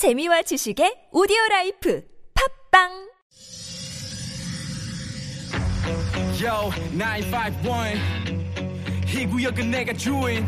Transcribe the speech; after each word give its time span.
재미와 0.00 0.40
지식의 0.40 1.12
오디오 1.12 1.36
life 1.50 2.02
팟빵 2.32 2.88
Yo, 6.40 6.70
951. 6.96 8.00
이 9.14 9.26
구역은 9.26 9.70
내가 9.70 9.92
주인. 9.92 10.46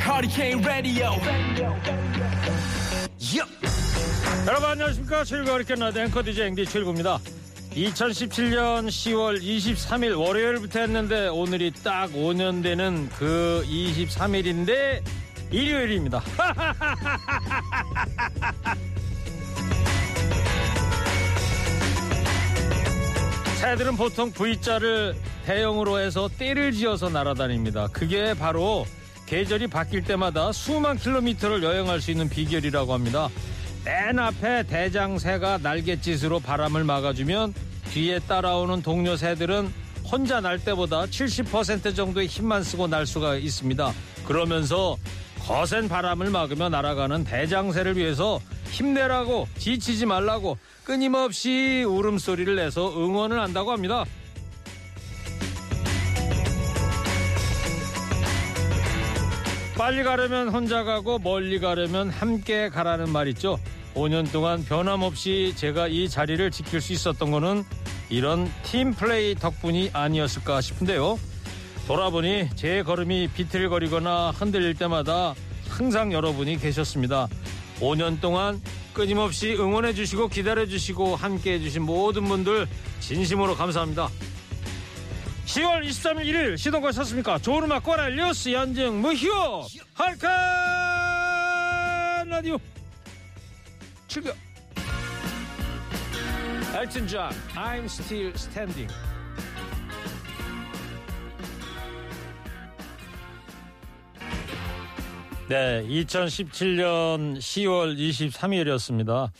Hurricane 0.00 0.64
Radio. 0.64 1.10
Yup. 3.22 3.48
여러분 4.48 4.70
안녕하십니까 4.70 5.22
허리케인 5.54 5.78
라디오 5.78 6.02
앵커 6.02 6.20
DJ 6.20 6.48
앵디 6.48 6.66
최일구입니다 6.66 7.20
2017년 7.76 8.88
10월 8.88 9.40
23일 9.40 10.18
월요일부터 10.18 10.80
했는데 10.80 11.28
오늘이 11.28 11.70
딱 11.84 12.10
5년 12.10 12.64
되는 12.64 13.08
그 13.10 13.64
23일인데 13.68 15.04
일요일입니다 15.50 16.22
새들은 23.60 23.96
보통 23.96 24.32
V자를 24.32 25.14
대형으로 25.44 26.00
해서 26.00 26.28
떼를 26.38 26.72
지어서 26.72 27.10
날아다닙니다. 27.10 27.88
그게 27.92 28.32
바로 28.32 28.86
계절이 29.26 29.66
바뀔 29.66 30.02
때마다 30.02 30.50
수만 30.50 30.96
킬로미터를 30.96 31.62
여행할 31.62 32.00
수 32.00 32.10
있는 32.10 32.28
비결이라고 32.28 32.94
합니다. 32.94 33.28
맨 33.84 34.18
앞에 34.18 34.62
대장새가 34.62 35.58
날갯짓으로 35.58 36.40
바람을 36.40 36.84
막아주면 36.84 37.52
뒤에 37.90 38.20
따라오는 38.20 38.82
동료 38.82 39.16
새들은 39.16 39.72
혼자 40.10 40.40
날 40.40 40.58
때보다 40.58 41.04
70% 41.04 41.94
정도의 41.94 42.28
힘만 42.28 42.62
쓰고 42.62 42.86
날 42.86 43.06
수가 43.06 43.36
있습니다. 43.36 43.92
그러면서 44.26 44.96
거센 45.50 45.88
바람을 45.88 46.30
막으며 46.30 46.68
날아가는 46.68 47.24
대장새를 47.24 47.96
위해서 47.96 48.38
힘내라고 48.66 49.48
지치지 49.58 50.06
말라고 50.06 50.56
끊임없이 50.84 51.82
울음소리를 51.82 52.54
내서 52.54 52.96
응원을 52.96 53.40
한다고 53.40 53.72
합니다. 53.72 54.04
빨리 59.76 60.04
가려면 60.04 60.50
혼자 60.50 60.84
가고 60.84 61.18
멀리 61.18 61.58
가려면 61.58 62.10
함께 62.10 62.68
가라는 62.68 63.10
말 63.10 63.26
있죠. 63.30 63.58
5년 63.96 64.30
동안 64.30 64.64
변함없이 64.64 65.54
제가 65.56 65.88
이 65.88 66.08
자리를 66.08 66.48
지킬 66.52 66.80
수 66.80 66.92
있었던 66.92 67.28
거는 67.28 67.64
이런 68.08 68.48
팀플레이 68.62 69.34
덕분이 69.34 69.90
아니었을까 69.94 70.60
싶은데요. 70.60 71.18
돌아보니 71.90 72.50
제 72.54 72.84
걸음이 72.84 73.30
비틀거리거나 73.34 74.30
흔들릴 74.30 74.74
때마다 74.74 75.34
항상 75.68 76.12
여러분이 76.12 76.58
계셨습니다. 76.58 77.26
5년 77.80 78.20
동안 78.20 78.62
끊임없이 78.92 79.56
응원해 79.58 79.92
주시고 79.92 80.28
기다려 80.28 80.66
주시고 80.66 81.16
함께 81.16 81.54
해 81.54 81.58
주신 81.58 81.82
모든 81.82 82.26
분들 82.26 82.68
진심으로 83.00 83.56
감사합니다. 83.56 84.08
10월 85.46 85.84
23일 85.84 86.26
1일 86.26 86.56
시동걸 86.56 86.92
쳤습니까? 86.92 87.38
좋은 87.38 87.64
음악 87.64 87.82
꼬랄 87.82 88.14
뉴스 88.14 88.52
연증 88.52 89.00
무휴 89.00 89.28
할까 89.92 90.28
라디오 92.24 92.56
출격 94.06 94.36
엘튼 96.72 97.08
존 97.08 97.30
I'm 97.56 97.86
still 97.86 98.32
standing 98.36 99.09
네, 105.50 105.84
2017년 105.88 107.38
10월 107.38 107.98
23일이었습니다. 107.98 109.32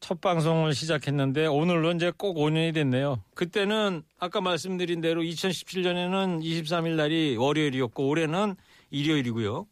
첫 0.00 0.18
방송을 0.22 0.72
시작했는데 0.72 1.44
오늘로 1.44 1.92
이제 1.92 2.10
꼭 2.16 2.38
5년이 2.38 2.72
됐네요. 2.72 3.22
그때는 3.34 4.02
아까 4.18 4.40
말씀드린 4.40 5.02
대로 5.02 5.20
2017년에는 5.20 6.42
23일 6.42 6.92
날이 6.92 7.36
월요일이었고 7.36 8.08
올해는 8.08 8.56
일요일이고요. 8.88 9.66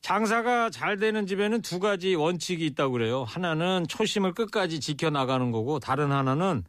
장사가 0.00 0.70
잘 0.70 0.96
되는 0.96 1.26
집에는 1.26 1.60
두 1.60 1.80
가지 1.80 2.14
원칙이 2.14 2.64
있다고 2.64 2.92
그래요. 2.92 3.24
하나는 3.24 3.84
초심을 3.90 4.32
끝까지 4.32 4.80
지켜나가는 4.80 5.52
거고 5.52 5.80
다른 5.80 6.12
하나는 6.12 6.64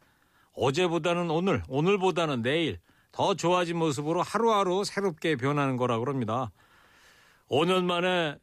어제보다는 0.52 1.30
오늘, 1.30 1.62
오늘보다는 1.68 2.42
내일 2.42 2.80
더 3.12 3.32
좋아진 3.32 3.78
모습으로 3.78 4.20
하루하루 4.20 4.84
새롭게 4.84 5.36
변하는 5.36 5.78
거라고 5.78 6.04
합니다. 6.04 6.50
5년 7.52 7.84
만에 7.84 8.36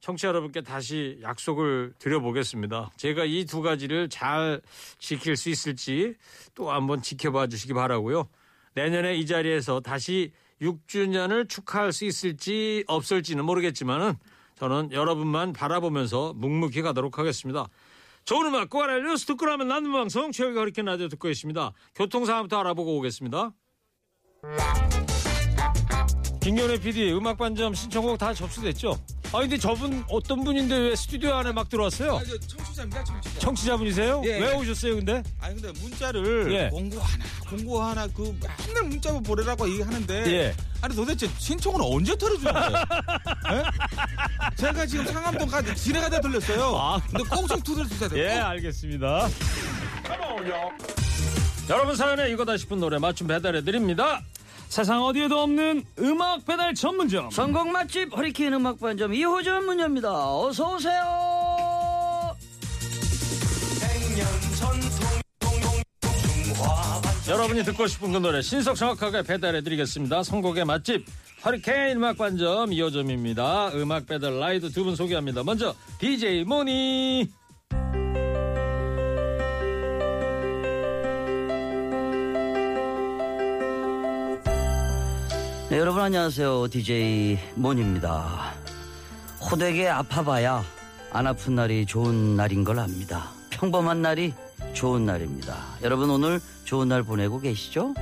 청취자 0.00 0.28
여러분께 0.28 0.62
다시 0.62 1.18
약속을 1.22 1.92
드려보겠습니다. 1.98 2.90
제가 2.96 3.24
이 3.24 3.44
두 3.44 3.60
가지를 3.62 4.08
잘 4.08 4.60
지킬 4.98 5.36
수 5.36 5.50
있을지 5.50 6.14
또 6.54 6.70
한번 6.70 7.02
지켜봐 7.02 7.48
주시기 7.48 7.74
바라고요. 7.74 8.28
내년에 8.74 9.16
이 9.16 9.26
자리에서 9.26 9.80
다시 9.80 10.32
6주년을 10.62 11.48
축하할 11.48 11.92
수 11.92 12.04
있을지 12.04 12.84
없을지는 12.86 13.44
모르겠지만은 13.44 14.14
저는 14.56 14.92
여러분만 14.92 15.52
바라보면서 15.52 16.32
묵묵히 16.34 16.82
가도록 16.82 17.18
하겠습니다. 17.18 17.66
좋은 18.24 18.46
음악 18.46 18.68
꼬아라 18.70 18.98
뉴스 18.98 19.24
듣고 19.26 19.46
나면 19.46 19.68
나는 19.68 19.90
방송 19.90 20.30
최혁이 20.32 20.56
허리케인 20.58 20.84
라디오 20.84 21.08
듣고 21.08 21.28
계십니다. 21.28 21.72
교통 21.94 22.24
상황부터 22.26 22.60
알아보고 22.60 22.96
오겠습니다. 22.98 23.52
김경래 26.42 26.78
PD 26.78 27.12
음악 27.12 27.38
반점 27.38 27.74
신청곡 27.74 28.18
다 28.18 28.32
접수됐죠? 28.32 28.96
아 29.32 29.38
근데 29.38 29.56
저분 29.58 30.04
어떤 30.08 30.42
분인데 30.42 30.76
왜 30.76 30.96
스튜디오 30.96 31.34
안에 31.34 31.52
막 31.52 31.68
들어왔어요? 31.68 32.16
아, 32.16 32.22
저 32.24 32.36
청취자입니다, 32.38 33.04
청취자. 33.04 33.38
청취자분이세요? 33.38 34.22
예, 34.24 34.38
왜 34.40 34.50
예. 34.50 34.54
오셨어요 34.56 34.96
근데? 34.96 35.22
아니 35.40 35.60
근데 35.60 35.80
문자를 35.80 36.52
예. 36.52 36.68
공고 36.68 36.98
하나, 37.00 37.24
공고 37.48 37.80
하나 37.82 38.06
그 38.08 38.36
맨날 38.66 38.84
문자로 38.88 39.20
보내라고 39.20 39.68
얘기하는데 39.70 40.26
예. 40.32 40.54
아니 40.80 40.96
도대체 40.96 41.28
신청은 41.38 41.80
언제 41.80 42.16
털어주는 42.18 42.52
거예요? 42.52 42.72
예? 43.54 44.56
제가 44.56 44.84
지금 44.86 45.06
상암동까지 45.06 45.76
지뢰가 45.76 46.08
다 46.10 46.20
들렸어요. 46.20 46.76
아. 46.76 47.00
근데 47.08 47.22
꼭 47.24 47.46
좀 47.46 47.60
두드려주세요. 47.62 48.10
예 48.20 48.30
알겠습니다. 48.30 49.28
여러분 51.68 51.94
사연에 51.94 52.30
이거다 52.32 52.56
싶은 52.56 52.80
노래 52.80 52.98
맞춤 52.98 53.28
배달해 53.28 53.62
드립니다. 53.62 54.22
세상 54.70 55.02
어디에도 55.02 55.36
없는 55.40 55.84
음악 55.98 56.46
배달 56.46 56.72
전문점. 56.74 57.28
전국 57.30 57.68
맛집 57.70 58.16
허리케인 58.16 58.54
음악 58.54 58.78
반점 58.78 59.12
이호전 59.12 59.66
문녀입니다. 59.66 60.08
어서 60.38 60.76
오세요. 60.76 62.36
여러분이 67.28 67.64
듣고 67.64 67.86
싶은 67.86 68.12
그 68.12 68.18
노래 68.18 68.42
신속 68.42 68.76
정확하게 68.76 69.22
배달해 69.22 69.60
드리겠습니다. 69.62 70.22
선곡의 70.22 70.64
맛집 70.64 71.04
허리케인 71.44 71.96
음악 71.96 72.18
반점 72.18 72.70
2호점입니다. 72.70 73.74
음악 73.74 74.06
배달 74.06 74.38
라이드 74.38 74.70
두 74.70 74.84
분 74.84 74.94
소개합니다. 74.96 75.42
먼저 75.42 75.74
DJ 75.98 76.44
모니. 76.44 77.28
네, 85.70 85.78
여러분 85.78 86.02
안녕하세요. 86.02 86.66
DJ 86.68 87.38
몬입니다. 87.54 88.54
호되게 89.40 89.88
아파봐야 89.88 90.64
안 91.12 91.26
아픈 91.28 91.54
날이 91.54 91.86
좋은 91.86 92.36
날인 92.36 92.64
걸 92.64 92.80
압니다. 92.80 93.28
평범한 93.50 94.02
날이 94.02 94.34
좋은 94.72 95.06
날입니다. 95.06 95.56
여러분 95.82 96.10
오늘 96.10 96.40
좋은 96.64 96.88
날 96.88 97.04
보내고 97.04 97.38
계시죠? 97.40 97.94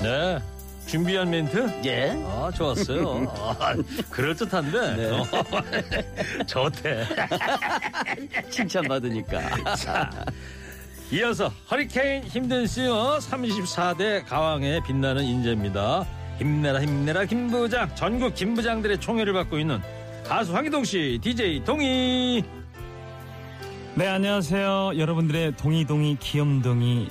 네. 0.00 0.38
준비한 0.86 1.28
멘트? 1.28 1.82
예. 1.84 2.12
아, 2.26 2.50
좋았어요. 2.54 3.26
아, 3.36 3.74
그럴듯한데. 4.08 4.96
네. 4.96 5.10
어, 5.10 5.26
좋대. 6.46 7.04
칭찬받으니까. 8.48 9.40
이어서 11.12 11.52
허리케인 11.70 12.24
힘든 12.24 12.66
싱어 12.66 13.18
34대 13.18 14.26
가왕에 14.26 14.80
빛나는 14.86 15.24
인재입니다. 15.24 16.06
힘내라 16.38 16.80
힘내라 16.80 17.24
김부장 17.24 17.94
전국 17.94 18.34
김부장들의 18.34 19.00
총애를 19.00 19.32
받고 19.32 19.58
있는 19.58 19.80
가수 20.24 20.54
황희동 20.54 20.84
씨 20.84 21.18
DJ 21.22 21.64
동희 21.64 22.44
네, 23.94 24.06
안녕하세요. 24.06 24.92
여러분들의 24.96 25.56
동이동이 25.56 26.18
귀염동이 26.20 27.08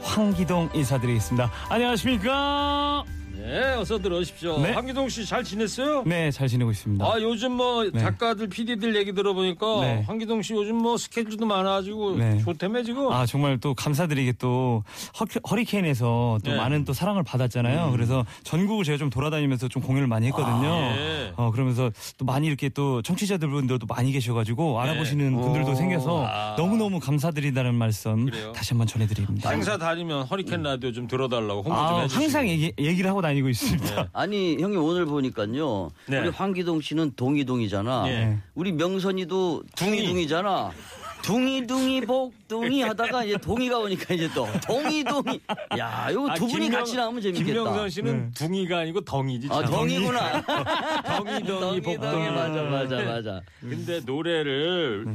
황기동 0.00 0.70
인사드리겠습니다. 0.72 1.50
안녕하십니까? 1.68 3.04
네 3.42 3.60
네, 3.62 3.74
어서 3.74 3.98
들어오십시오. 3.98 4.60
네. 4.60 4.70
황기동 4.72 5.08
씨 5.08 5.26
잘 5.26 5.42
지냈어요? 5.42 6.04
네, 6.06 6.30
잘 6.30 6.46
지내고 6.48 6.70
있습니다. 6.70 7.04
아 7.04 7.20
요즘 7.20 7.52
뭐 7.52 7.82
네. 7.90 7.98
작가들 7.98 8.48
PD들 8.48 8.94
얘기 8.96 9.12
들어보니까 9.12 9.80
네. 9.80 10.04
황기동 10.06 10.42
씨 10.42 10.52
요즘 10.52 10.76
뭐 10.76 10.96
스케줄도 10.96 11.44
많아가지고 11.46 12.16
네. 12.18 12.38
좋다며 12.38 12.82
지금. 12.84 13.10
아 13.12 13.26
정말 13.26 13.58
또 13.58 13.74
감사드리게 13.74 14.34
또 14.38 14.84
허, 15.18 15.54
리케인에서또 15.56 16.40
네. 16.44 16.56
많은 16.56 16.84
또 16.84 16.92
사랑을 16.92 17.22
받았잖아요. 17.24 17.90
그래서 17.90 18.24
전국을 18.44 18.84
제가 18.84 18.98
좀 18.98 19.10
돌아다니면서 19.10 19.68
좀 19.68 19.82
공연을 19.82 20.06
많이 20.06 20.26
했거든요. 20.28 20.68
예. 20.96 21.32
어 21.36 21.50
그러면서 21.50 21.90
또 22.18 22.24
많이 22.24 22.46
이렇게 22.46 22.68
또 22.68 23.02
청취자들 23.02 23.48
분들도 23.48 23.86
많이 23.86 24.12
계셔가지고 24.12 24.80
알아보시는 24.80 25.34
분들도 25.40 25.74
생겨서 25.74 26.26
아. 26.26 26.54
너무 26.56 26.76
너무 26.76 27.00
감사드린다는 27.00 27.74
말씀 27.74 28.26
그래요? 28.26 28.52
다시 28.54 28.70
한번 28.70 28.86
전해드립니다. 28.86 29.50
행사 29.50 29.76
다니면 29.76 30.24
허리케인 30.24 30.62
라디오 30.62 30.92
좀 30.92 31.08
들어달라고 31.08 31.62
홍보 31.62 31.70
좀 31.70 31.76
아, 31.76 32.00
해주시고. 32.02 32.22
항상 32.22 32.48
얘기, 32.48 32.72
얘기를 32.78 33.08
하고 33.10 33.20
다니 33.20 33.31
고 33.40 33.48
있습니다. 33.48 34.08
아니 34.12 34.56
형님 34.60 34.82
오늘 34.82 35.06
보니까요. 35.06 35.90
네. 36.06 36.18
우리 36.20 36.28
황기동 36.28 36.80
씨는 36.82 37.12
동이동이잖아. 37.16 38.04
예. 38.08 38.38
우리 38.54 38.72
명선이도 38.72 39.62
둥이둥이잖아. 39.76 40.70
둥이둥이 41.22 42.00
복둥이 42.00 42.82
하다가 42.82 43.22
이제 43.24 43.36
동이가 43.36 43.78
오니까 43.78 44.12
이제 44.12 44.28
또 44.34 44.44
동이동이. 44.66 45.40
야, 45.78 46.08
이거 46.10 46.28
아, 46.28 46.34
두 46.34 46.48
분이 46.48 46.64
김명- 46.64 46.80
같이 46.80 46.96
나오면 46.96 47.22
재밌겠다. 47.22 47.46
김명선 47.46 47.90
씨는 47.90 48.24
네. 48.24 48.30
둥이가 48.34 48.78
아니고 48.80 49.00
덩이지. 49.02 49.46
아, 49.48 49.62
참. 49.62 49.70
동이구나. 49.70 50.42
덩이 51.06 51.44
덩이 51.44 51.80
복덩이. 51.80 51.96
동이 52.12 52.30
맞아 52.30 52.62
맞아 52.62 52.96
맞아. 53.04 53.40
근데 53.60 54.00
노래를 54.04 55.04
네. 55.06 55.14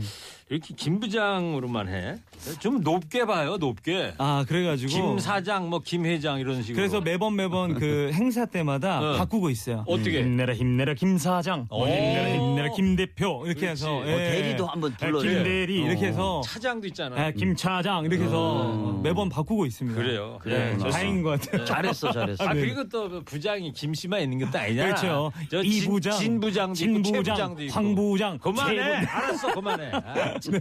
이렇게 0.50 0.74
김 0.78 1.02
부장으로만 1.02 1.90
해. 1.90 2.16
좀 2.60 2.80
높게 2.82 3.26
봐요, 3.26 3.58
높게. 3.58 4.14
아 4.18 4.46
그래가지고 4.48 4.90
김 4.90 5.20
사장, 5.20 5.70
뭐 5.70 5.82
김 5.84 6.06
회장 6.06 6.40
이런 6.40 6.62
식으로. 6.64 6.76
그래서 6.78 7.02
매번 7.02 7.36
매번 7.36 7.74
그 7.74 8.12
행사 8.16 8.46
때마다 8.46 9.02
어. 9.02 9.18
바꾸고 9.18 9.50
있어요. 9.50 9.84
어떻게? 9.88 10.22
힘내라 10.22 10.54
힘내라 10.54 10.94
김 10.94 11.18
사장, 11.18 11.66
뭐 11.70 11.80
오. 11.84 11.88
힘내라 11.88 12.30
힘내라 12.36 12.70
김 12.76 12.96
대표 12.96 13.44
이렇게 13.46 13.62
그렇지. 13.62 13.84
해서 13.84 13.98
어, 13.98 14.06
대리도 14.06 14.66
한번 14.68 14.94
불러줘요. 14.98 15.34
김 15.34 15.44
대리 15.44 15.82
이렇게 15.82 16.06
해서 16.08 16.40
차장도 16.46 16.88
있잖아. 16.88 17.18
아, 17.26 17.32
김 17.32 17.54
차장 17.54 18.06
이렇게 18.06 18.24
해서 18.24 19.00
매번 19.04 19.28
바꾸고 19.28 19.66
있습니다. 19.66 20.02
그래요. 20.02 20.40
그래, 20.42 20.72
네, 20.72 20.78
그래. 20.78 20.90
다행인 20.92 21.24
것 21.24 21.42
같아요. 21.42 21.66
잘했어 21.66 22.12
잘했어. 22.14 22.46
아 22.46 22.54
네. 22.54 22.62
그리고 22.62 22.88
또 22.88 23.22
부장이 23.26 23.74
김씨만 23.74 24.22
있는 24.22 24.40
것도 24.40 24.58
아니잖아. 24.58 24.96
그렇죠. 24.96 25.32
저이 25.52 25.70
진- 25.72 25.92
부장, 25.92 26.18
진 26.18 26.40
부장도 26.40 26.74
진 26.74 26.94
부장. 27.04 27.58
황 27.72 27.96
부장, 27.96 28.38
그만해. 28.38 28.80
알았어, 29.06 29.54
그만해. 29.54 29.92
아. 29.92 30.37
네, 30.46 30.60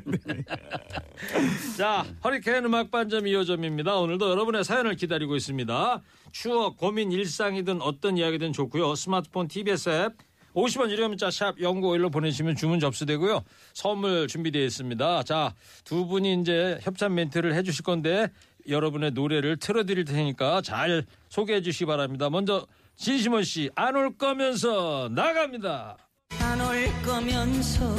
자, 1.76 2.04
허리케인 2.24 2.64
음악 2.64 2.90
반점 2.90 3.24
2호점입니다. 3.24 4.00
오늘도 4.00 4.30
여러분의 4.30 4.64
사연을 4.64 4.96
기다리고 4.96 5.36
있습니다. 5.36 6.02
추억, 6.32 6.76
고민, 6.76 7.12
일상이든 7.12 7.80
어떤 7.82 8.16
이야기든 8.16 8.52
좋고요. 8.52 8.94
스마트폰 8.94 9.48
TBS 9.48 9.88
앱 9.88 10.12
50원 10.54 10.90
유료 10.90 11.08
문자 11.08 11.30
샵 11.30 11.56
0951로 11.58 12.10
보내시면 12.10 12.56
주문 12.56 12.80
접수되고요. 12.80 13.42
선물 13.74 14.26
준비되어 14.26 14.64
있습니다. 14.64 15.22
자, 15.24 15.54
두 15.84 16.06
분이 16.06 16.40
이제 16.40 16.78
협찬 16.82 17.14
멘트를 17.14 17.54
해 17.54 17.62
주실 17.62 17.84
건데 17.84 18.28
여러분의 18.68 19.10
노래를 19.12 19.58
틀어 19.58 19.84
드릴 19.84 20.04
테니까 20.06 20.62
잘 20.62 21.04
소개해 21.28 21.60
주시기 21.60 21.84
바랍니다. 21.86 22.30
먼저 22.30 22.66
진시몬 22.96 23.44
씨, 23.44 23.70
안 23.74 23.94
올 23.96 24.16
거면서 24.16 25.10
나갑니다. 25.12 25.98
안 26.40 26.60
올 26.62 26.86
거면서 27.04 27.94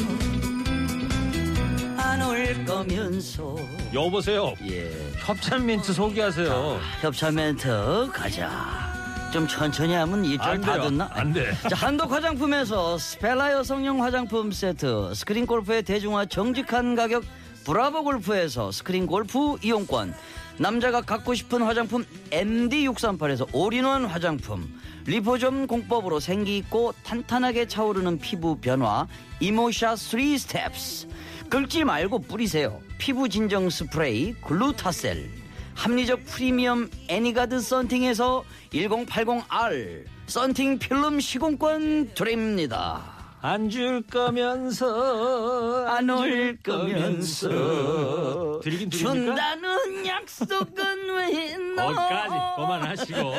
안 2.07 2.21
올 2.21 2.65
거면서 2.65 3.55
여보세요. 3.93 4.53
예 4.69 4.89
협찬 5.17 5.65
멘트 5.65 5.91
소개하세요. 5.91 6.79
협찬 7.01 7.35
멘트 7.35 8.09
가자 8.13 9.29
좀 9.33 9.45
천천히 9.45 9.93
하면 9.93 10.23
입장 10.23 10.61
다. 10.61 10.79
듣나? 10.81 11.09
안 11.11 11.33
돼. 11.33 11.53
자 11.69 11.75
한독 11.75 12.11
화장품에서 12.11 12.97
스펠라 12.97 13.51
여성용 13.53 14.01
화장품 14.03 14.51
세트 14.53 15.13
스크린 15.15 15.45
골프의 15.45 15.83
대중화 15.83 16.25
정직한 16.27 16.95
가격 16.95 17.23
브라보 17.65 18.03
골프에서 18.05 18.71
스크린 18.71 19.05
골프 19.05 19.57
이용권 19.61 20.13
남자가 20.59 21.01
갖고 21.01 21.33
싶은 21.33 21.61
화장품 21.61 22.05
MD638에서 22.31 23.47
all-in-one 23.51 24.05
화장품 24.05 24.73
리포좀 25.05 25.67
공법으로 25.67 26.19
생기 26.19 26.57
있고 26.57 26.93
탄탄하게 27.03 27.67
차오르는 27.67 28.19
피부 28.19 28.57
변화 28.57 29.07
이모샤 29.41 29.95
3 29.95 30.37
steps 30.37 31.07
긁지 31.49 31.83
말고 31.85 32.19
뿌리세요. 32.19 32.79
피부 32.97 33.29
진정 33.29 33.69
스프레이 33.69 34.33
글루타셀. 34.41 35.29
합리적 35.75 36.25
프리미엄 36.25 36.89
애니가드 37.07 37.59
썬팅에서 37.61 38.43
1080R 38.73 40.03
썬팅 40.25 40.79
필름 40.79 41.19
시공권 41.19 42.13
드립니다. 42.15 43.13
안 43.39 43.69
줄 43.69 44.01
거면서 44.01 45.85
안 45.87 46.09
올 46.09 46.57
거면서. 46.63 48.59
드리긴 48.63 48.89
드립니까? 48.89 49.13
준다는 49.13 50.05
약속은 50.07 51.09
왜 51.15 51.55
너? 51.75 51.93
거기까지 51.93 52.35
그만하시고. 52.57 53.33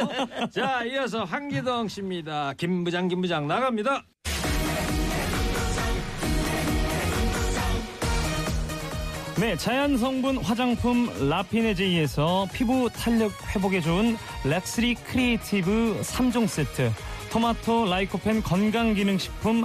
자 0.53 0.85
이어서 0.85 1.25
황기동 1.25 1.89
씨입니다. 1.89 2.55
김 2.57 2.85
부장 2.85 3.09
김 3.09 3.21
부장 3.21 3.49
나갑니다 3.49 4.05
네, 9.41 9.57
자연 9.57 9.97
성분 9.97 10.39
화장품 10.39 11.09
라피네제이에서 11.29 12.49
피부 12.53 12.91
탄력 12.91 13.31
회복에 13.55 13.81
좋은 13.81 14.17
렉스리 14.45 14.97
크리에이티브 14.97 16.01
3종 16.03 16.49
세트, 16.49 16.91
토마토 17.31 17.85
라이코펜 17.85 18.43
건강기능식품 18.43 19.65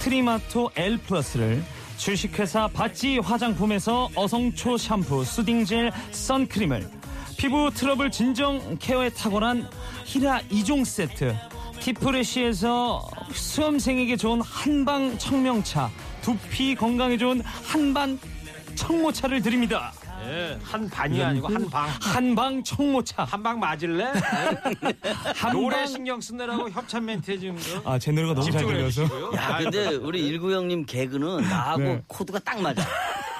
트리마토 0.00 0.72
L 0.74 0.98
플러스를 0.98 1.62
주식회사 1.96 2.66
바찌 2.66 3.18
화장품에서 3.18 4.10
어성초 4.16 4.78
샴푸, 4.78 5.24
수딩젤, 5.24 5.92
선크림을 6.10 6.90
피부 7.38 7.70
트러블 7.72 8.10
진정 8.10 8.76
케어에 8.80 9.10
탁월한 9.10 9.70
히라 10.06 10.40
2종 10.50 10.84
세트, 10.84 11.36
티프레시에서 11.78 13.08
수험생에게 13.32 14.16
좋은 14.16 14.40
한방 14.40 15.16
청명차, 15.18 15.88
두피 16.20 16.74
건강에 16.74 17.16
좋은 17.16 17.42
한방 17.62 18.18
청모차를 18.74 19.40
드립니다. 19.42 19.92
예, 20.26 20.58
한 20.62 20.88
반이 20.88 21.22
아니고 21.22 21.48
한 21.48 21.68
방 21.68 21.88
한방 22.00 22.62
청모차. 22.64 23.24
한 23.24 23.42
방 23.42 23.58
맞을래? 23.60 24.12
노래 25.52 25.76
한방. 25.76 25.86
신경 25.86 26.20
쓰느라고 26.20 26.70
협찬 26.70 27.04
멘트 27.04 27.30
해주는 27.32 27.56
거 27.82 27.90
아, 27.92 27.98
제 27.98 28.10
노래가 28.10 28.32
너무 28.34 28.44
잘 28.50 28.52
집중을 28.60 28.74
들려서. 28.74 29.02
해주시고요 29.02 29.32
야 29.36 29.58
근데 29.58 29.88
우리 29.96 30.26
일구 30.26 30.52
형님 30.52 30.86
개그는 30.86 31.42
나하고 31.42 31.82
네. 31.82 32.02
코드가 32.06 32.38
딱 32.38 32.60
맞아. 32.60 32.82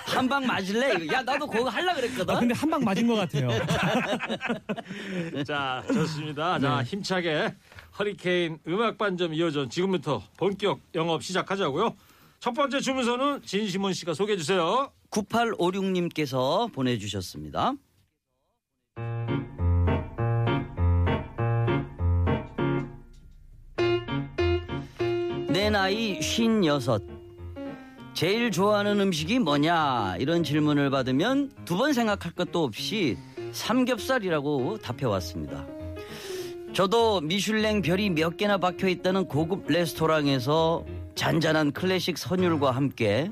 한 0.06 0.28
방 0.28 0.46
맞을래? 0.46 1.06
야 1.12 1.22
나도 1.22 1.46
그거 1.46 1.68
하려 1.70 1.94
그랬거든. 1.94 2.34
아, 2.34 2.38
근데 2.38 2.54
한 2.54 2.70
방 2.70 2.84
맞은 2.84 3.06
것 3.06 3.14
같아요. 3.14 3.48
자 5.46 5.82
좋습니다 5.92 6.58
자 6.58 6.82
힘차게 6.82 7.54
허리케인 7.98 8.58
음악 8.68 8.98
반점 8.98 9.32
2호전 9.32 9.70
지금부터 9.70 10.22
본격 10.36 10.80
영업 10.94 11.22
시작하자고요 11.24 11.94
첫 12.40 12.52
번째 12.52 12.80
주문서는 12.80 13.40
진심원 13.46 13.94
씨가 13.94 14.12
소개해 14.14 14.36
주세요 14.36 14.90
9856님께서 15.14 16.72
보내주셨습니다. 16.72 17.74
내 25.48 25.70
나이 25.70 26.18
56. 26.18 27.14
제일 28.12 28.50
좋아하는 28.50 29.00
음식이 29.00 29.38
뭐냐? 29.38 30.16
이런 30.18 30.42
질문을 30.42 30.90
받으면 30.90 31.50
두 31.64 31.76
번 31.76 31.92
생각할 31.92 32.32
것도 32.32 32.64
없이 32.64 33.16
삼겹살이라고 33.52 34.78
답해왔습니다. 34.78 35.66
저도 36.72 37.20
미슐랭 37.20 37.82
별이 37.82 38.10
몇 38.10 38.36
개나 38.36 38.58
박혀 38.58 38.88
있다는 38.88 39.26
고급 39.26 39.68
레스토랑에서 39.68 40.84
잔잔한 41.14 41.70
클래식 41.72 42.18
선율과 42.18 42.72
함께 42.72 43.30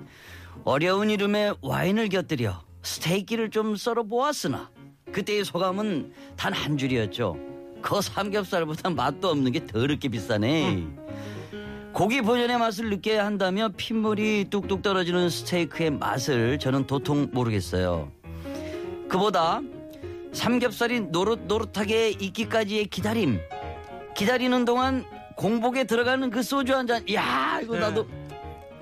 어려운 0.64 1.10
이름에 1.10 1.52
와인을 1.60 2.08
곁들여 2.08 2.62
스테이키를 2.82 3.50
좀 3.50 3.76
썰어 3.76 4.04
보았으나 4.04 4.70
그때의 5.12 5.44
소감은 5.44 6.12
단 6.36 6.52
한 6.52 6.76
줄이었죠. 6.78 7.36
그 7.80 8.00
삼겹살보다 8.00 8.90
맛도 8.90 9.28
없는 9.28 9.52
게 9.52 9.66
더럽게 9.66 10.08
비싸네. 10.08 10.86
고기 11.92 12.22
본연의 12.22 12.58
맛을 12.58 12.88
느껴야 12.90 13.26
한다며 13.26 13.68
핏물이 13.76 14.46
뚝뚝 14.50 14.82
떨어지는 14.82 15.28
스테이크의 15.28 15.90
맛을 15.90 16.58
저는 16.58 16.86
도통 16.86 17.28
모르겠어요. 17.32 18.10
그보다 19.08 19.60
삼겹살이 20.32 21.00
노릇노릇하게 21.00 22.10
익기까지의 22.10 22.86
기다림. 22.86 23.40
기다리는 24.16 24.64
동안 24.64 25.04
공복에 25.36 25.84
들어가는 25.84 26.30
그 26.30 26.42
소주 26.42 26.74
한 26.74 26.86
잔. 26.86 27.04
야, 27.12 27.60
이거 27.62 27.78
나도 27.78 28.06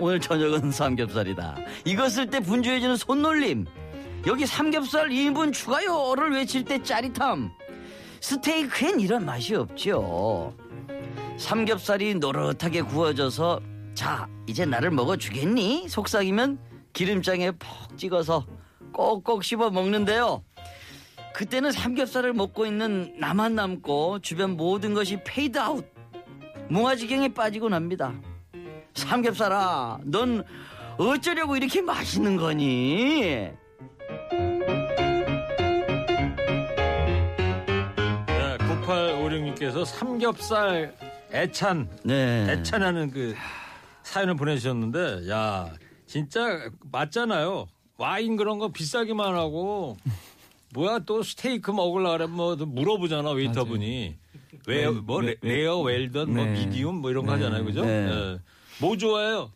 오늘 0.00 0.18
저녁은 0.18 0.72
삼겹살이다. 0.72 1.58
익었을 1.84 2.30
때 2.30 2.40
분주해지는 2.40 2.96
손놀림. 2.96 3.66
여기 4.26 4.46
삼겹살 4.46 5.10
2인분 5.10 5.52
추가요를 5.52 6.32
외칠 6.32 6.64
때 6.64 6.82
짜릿함. 6.82 7.50
스테이크엔 8.20 9.00
이런 9.00 9.26
맛이 9.26 9.54
없죠. 9.54 10.54
삼겹살이 11.36 12.14
노릇하게 12.14 12.82
구워져서 12.82 13.60
자 13.94 14.26
이제 14.46 14.64
나를 14.64 14.90
먹어주겠니? 14.90 15.88
속삭이면 15.88 16.58
기름장에 16.94 17.50
푹 17.52 17.98
찍어서 17.98 18.46
꼭꼭 18.92 19.44
씹어 19.44 19.70
먹는데요. 19.70 20.42
그때는 21.34 21.72
삼겹살을 21.72 22.32
먹고 22.32 22.64
있는 22.64 23.14
나만 23.18 23.54
남고 23.54 24.20
주변 24.20 24.56
모든 24.56 24.94
것이 24.94 25.22
페이드 25.24 25.58
아웃. 25.58 25.86
무아지경에 26.70 27.34
빠지곤 27.34 27.74
합니다. 27.74 28.14
삼겹살아, 28.94 29.98
넌 30.04 30.44
어쩌려고 30.98 31.56
이렇게 31.56 31.80
맛있는 31.80 32.36
거니? 32.36 33.50
네, 38.26 38.56
9856님께서 38.58 39.84
삼겹살 39.84 40.94
예찬 41.32 41.88
네. 42.02 42.46
예찬하는 42.50 43.10
그 43.10 43.34
사연을 44.02 44.34
보내주셨는데 44.34 45.30
야 45.30 45.72
진짜 46.06 46.68
맞잖아요. 46.90 47.68
와인 47.96 48.36
그런 48.36 48.58
거 48.58 48.68
비싸기만 48.68 49.34
하고 49.34 49.96
뭐야 50.74 51.00
또 51.00 51.22
스테이크 51.22 51.70
먹으려 51.70 52.12
그러면 52.12 52.36
뭐 52.36 52.56
물어보잖아 52.56 53.30
웨이터분이 53.30 54.16
왜뭐 54.66 55.22
네, 55.22 55.36
네. 55.40 55.48
레어 55.48 55.80
웰던 55.80 56.34
뭐 56.34 56.44
네. 56.44 56.52
미디움 56.52 56.96
뭐 56.96 57.10
이런 57.10 57.26
거 57.26 57.32
하잖아요 57.32 57.64
그죠? 57.64 57.84
네. 57.84 58.38
네. 58.80 58.86
뭐 58.86 58.96
좋아해요? 58.96 59.50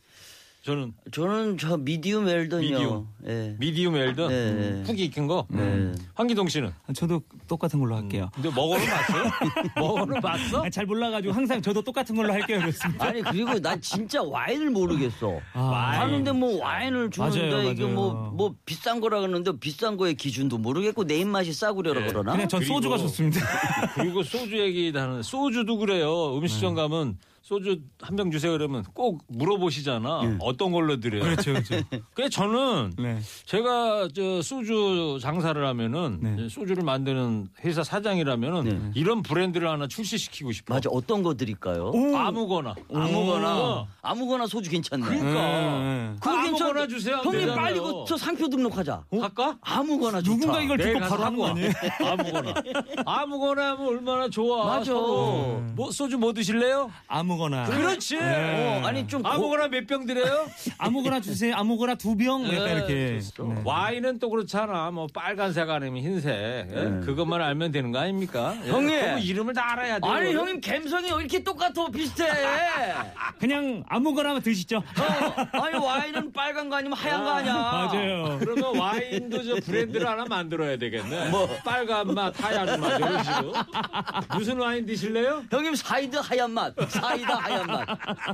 저는 0.62 0.94
저는 1.12 1.58
저 1.58 1.76
미디움 1.76 2.26
웰던이요. 2.26 2.78
미디움. 2.78 3.08
예. 3.26 3.56
미디움 3.58 3.94
웰던 3.94 4.28
네. 4.28 4.34
음, 4.50 4.82
푹 4.86 4.98
익힌 4.98 5.26
거. 5.26 5.46
네. 5.48 5.92
황기동 6.14 6.48
씨는 6.48 6.70
저도 6.94 7.22
똑같은 7.48 7.80
걸로 7.80 7.96
할게요. 7.96 8.30
근데 8.34 8.50
먹어는 8.50 8.84
봤어요? 8.86 9.24
먹어는 9.76 10.20
봤어? 10.20 10.64
아, 10.64 10.68
잘 10.70 10.84
몰라가지고 10.84 11.32
항상 11.32 11.62
저도 11.62 11.80
똑같은 11.82 12.14
걸로 12.16 12.32
할게요. 12.32 12.58
그렇습니다. 12.60 13.04
아니 13.06 13.22
그리고 13.22 13.58
난 13.58 13.80
진짜 13.80 14.22
와인을 14.22 14.70
모르겠어. 14.70 15.40
아, 15.54 16.00
하는데 16.00 16.32
뭐 16.32 16.60
와인을 16.60 17.10
주는데 17.10 17.50
맞아요, 17.50 17.70
이게 17.70 17.82
맞아요. 17.82 17.94
뭐 17.94 18.14
뭐 18.34 18.54
비싼 18.66 19.00
거라 19.00 19.20
그러는데 19.20 19.52
비싼 19.58 19.96
거의 19.96 20.14
기준도 20.14 20.58
모르겠고 20.58 21.04
내 21.04 21.18
입맛이 21.18 21.52
싸구려라 21.52 22.00
네. 22.00 22.06
그러나? 22.08 22.32
그냥 22.32 22.48
전 22.48 22.60
그리고- 22.60 22.74
소주가 22.74 22.98
좋습니다. 22.98 23.40
그리고 23.94 24.22
소주 24.22 24.58
얘기도 24.58 24.98
하는 25.00 25.22
소주도 25.22 25.78
그래요. 25.78 26.36
음식점 26.36 26.74
가면 26.74 27.16
소주 27.42 27.78
한 28.00 28.16
병 28.16 28.30
주세요 28.30 28.52
그러면 28.52 28.84
꼭 28.94 29.22
물어보시잖아. 29.28 30.38
어떤 30.40 30.72
걸로 30.72 30.98
드려요. 30.98 31.22
그렇죠, 31.22 31.52
그렇죠. 31.52 31.76
그래 32.14 32.28
저는 32.30 32.92
네. 32.98 33.13
제가 33.46 34.08
저 34.14 34.42
소주 34.42 35.18
장사를 35.20 35.64
하면은 35.66 36.18
네. 36.20 36.48
소주를 36.48 36.82
만드는 36.82 37.48
회사 37.64 37.82
사장이라면은 37.84 38.64
네. 38.64 38.90
이런 38.94 39.22
브랜드를 39.22 39.68
하나 39.68 39.86
출시시키고 39.86 40.52
싶어. 40.52 40.74
맞아 40.74 40.88
어떤 40.90 41.22
거 41.22 41.34
드릴까요? 41.34 41.92
아무거나. 42.16 42.74
아무거나 42.92 43.58
어. 43.58 43.88
아무거나 44.02 44.46
소주 44.46 44.70
괜찮네. 44.70 45.04
그러니까 45.04 45.32
네. 45.32 46.12
그거 46.20 46.30
아무거나 46.36 46.72
괜찮- 46.72 46.88
주세요. 46.88 47.16
형님 47.16 47.32
되잖아요. 47.40 47.56
빨리 47.56 47.80
그저 47.80 48.16
상표 48.16 48.48
등록하자. 48.48 49.04
할까? 49.10 49.56
아무거나 49.60 50.20
좋다. 50.22 50.36
누군가 50.36 50.60
이걸 50.62 50.78
듣고 50.78 51.00
바로 51.00 51.24
하는 51.24 51.38
거 51.38 51.46
아니에요? 51.48 51.68
와. 52.02 52.10
아무거나. 52.12 52.54
아무거나 53.06 53.70
하면 53.72 53.86
얼마나 53.88 54.28
좋아. 54.28 54.66
맞아. 54.66 54.84
서로. 54.86 55.62
뭐 55.74 55.90
소주 55.90 56.18
뭐 56.18 56.32
드실래요? 56.32 56.90
아무거나. 57.08 57.64
그렇지. 57.64 58.16
어, 58.18 58.82
아니 58.84 59.06
좀 59.06 59.22
고- 59.22 59.28
아무거나 59.28 59.68
몇 59.68 59.84
병 59.86 60.06
드려요? 60.06 60.46
아무거나 60.78 61.20
주세요. 61.20 61.54
아무거나 61.56 61.94
두 61.94 62.16
병. 62.16 62.42
네, 62.44 62.54
이렇게. 62.54 63.03
좋소. 63.20 63.52
네. 63.54 63.62
와인은 63.64 64.18
또 64.18 64.30
그렇잖아. 64.30 64.90
뭐 64.90 65.06
빨간색 65.12 65.68
아니면 65.68 66.02
흰색. 66.02 66.32
예? 66.32 67.00
그것만 67.04 67.40
알면 67.40 67.72
되는 67.72 67.92
거 67.92 67.98
아닙니까? 67.98 68.56
예? 68.64 68.70
형님. 68.70 69.00
그거 69.00 69.18
이름을 69.18 69.54
다 69.54 69.72
알아야 69.72 69.98
돼. 69.98 70.08
아니 70.08 70.34
형님 70.34 70.60
감성이 70.60 71.10
왜 71.12 71.18
이렇게 71.20 71.42
똑같아 71.42 71.88
비슷해. 71.88 72.24
그냥 73.38 73.84
아무거나 73.88 74.38
드시죠. 74.40 74.78
어, 74.78 75.60
아니 75.62 75.76
와인은 75.78 76.32
빨간 76.32 76.68
거 76.68 76.76
아니면 76.76 76.96
하얀 76.98 77.24
거 77.24 77.30
아니야. 77.30 77.54
맞아요. 77.54 78.38
그러면 78.40 78.78
와인도 78.78 79.42
저 79.44 79.54
브랜드를 79.64 80.06
하나 80.08 80.24
만들어야 80.24 80.76
되겠네. 80.76 81.30
뭐 81.30 81.48
빨간 81.64 82.14
맛, 82.14 82.34
하얀 82.42 82.80
맛 82.80 82.98
이런 82.98 83.22
식으로. 83.22 83.52
무슨 84.36 84.58
와인 84.58 84.86
드실래요? 84.86 85.44
형님 85.50 85.74
사이드 85.74 86.16
하얀 86.16 86.50
맛, 86.52 86.74
사이다 86.88 87.34
하얀 87.36 87.66
맛. 87.66 87.86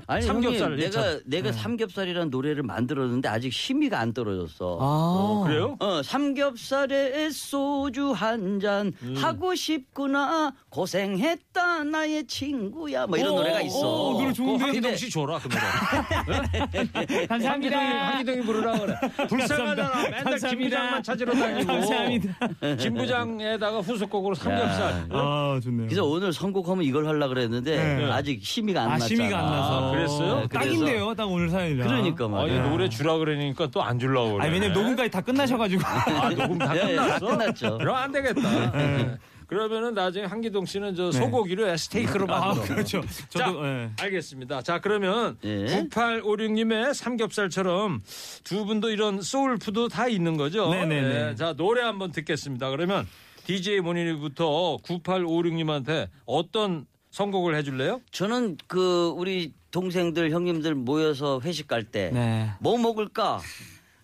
아니 0.06 0.22
삼겹살, 0.22 0.72
형님, 0.72 0.78
내가 0.90 1.18
내가 1.24 1.52
삼겹살이라는 1.52 2.30
노래를 2.30 2.62
만들었는데 2.62 3.28
아직 3.28 3.52
심의가 3.52 3.98
안 4.00 4.12
떨어졌어. 4.12 4.59
아. 4.80 5.44
그래요? 5.46 5.76
어, 5.80 6.02
삼겹살에 6.02 7.30
소주 7.30 8.12
한잔 8.12 8.92
음. 9.02 9.14
하고 9.16 9.54
싶구나 9.54 10.52
고생했다 10.68 11.84
나의 11.84 12.26
친구야 12.26 13.06
뭐 13.06 13.16
이런 13.16 13.34
노래가 13.36 13.60
있어. 13.62 13.78
오, 14.10 14.20
노래 14.20 14.32
좋은데? 14.32 14.66
근데- 14.72 14.96
씨 14.96 15.08
줘라 15.10 15.38
그 15.38 15.48
노래. 15.48 17.26
감사합니다. 17.26 17.78
황기동이 17.78 18.40
부르라 18.42 18.78
그래. 18.78 18.94
불쌍하잖아. 19.28 20.02
맨날 20.02 20.12
김 20.12 20.24
감사합니다. 20.24 20.64
부장만 20.68 21.02
찾으러 21.02 21.32
다니고. 21.34 21.66
감사합니다. 21.72 22.36
김 22.78 22.94
부장에다가 22.94 23.80
후속곡으로 23.80 24.34
삼겹살. 24.34 25.06
아, 25.10 25.58
좋네요. 25.62 25.86
그래서 25.86 26.04
오늘 26.04 26.32
선곡하면 26.32 26.84
이걸 26.84 27.06
하려 27.06 27.28
그랬는데 27.28 27.76
네. 27.96 28.10
아직 28.10 28.44
심의가 28.44 28.82
안 28.82 28.86
아, 28.86 28.90
났잖아. 28.92 29.08
심의가 29.08 29.38
안 29.38 29.44
나서. 29.46 29.88
아, 29.88 29.90
그랬어요? 29.92 30.40
네, 30.40 30.48
딱인데요. 30.48 31.14
딱 31.14 31.24
오늘 31.30 31.48
사연이랑. 31.48 31.86
그러니까 31.88 32.24
아, 32.24 32.28
이 32.28 32.30
말이야. 32.30 32.68
노래 32.68 32.88
주라 32.88 33.16
그러니까 33.16 33.66
또안 33.68 33.98
주려고 33.98 34.34
그래. 34.34 34.49
아니, 34.50 34.60
왜냐면 34.60 34.82
녹음까지 34.82 35.10
다 35.10 35.20
끝나셔가지고. 35.20 35.82
아, 35.84 36.30
녹음 36.30 36.58
다 36.58 36.76
예, 36.76 36.90
예, 36.92 36.96
다 36.96 37.18
끝났어? 37.18 37.26
끝났죠. 37.26 37.78
그럼 37.78 37.96
안 37.96 38.12
되겠다. 38.12 38.70
네. 38.72 39.16
그러면은 39.50 39.94
나중에 39.94 40.26
한기동 40.26 40.64
씨는 40.64 40.94
저 40.94 41.10
소고기로 41.10 41.76
스테이크로 41.76 42.32
아, 42.32 42.38
만들어. 42.54 42.66
그렇죠. 42.66 43.02
자, 43.30 43.46
저도, 43.46 43.66
예. 43.66 43.90
알겠습니다. 44.00 44.62
자, 44.62 44.78
그러면 44.78 45.38
예. 45.42 45.66
9856님의 45.66 46.94
삼겹살처럼 46.94 48.00
두 48.44 48.64
분도 48.64 48.90
이런 48.90 49.20
soul 49.20 49.54
food 49.54 49.88
다 49.88 50.06
있는 50.06 50.36
거죠? 50.36 50.70
네네네. 50.70 51.34
자, 51.34 51.52
노래 51.54 51.82
한번 51.82 52.12
듣겠습니다. 52.12 52.70
그러면 52.70 53.08
DJ 53.44 53.80
모니부터 53.80 54.76
9856님한테 54.84 56.08
어떤 56.26 56.86
선곡을 57.10 57.56
해줄래요? 57.56 58.00
저는 58.12 58.56
그 58.68 59.12
우리 59.16 59.52
동생들 59.72 60.30
형님들 60.30 60.76
모여서 60.76 61.40
회식 61.42 61.66
갈 61.66 61.82
때뭐 61.82 62.12
네. 62.12 62.52
먹을까? 62.60 63.40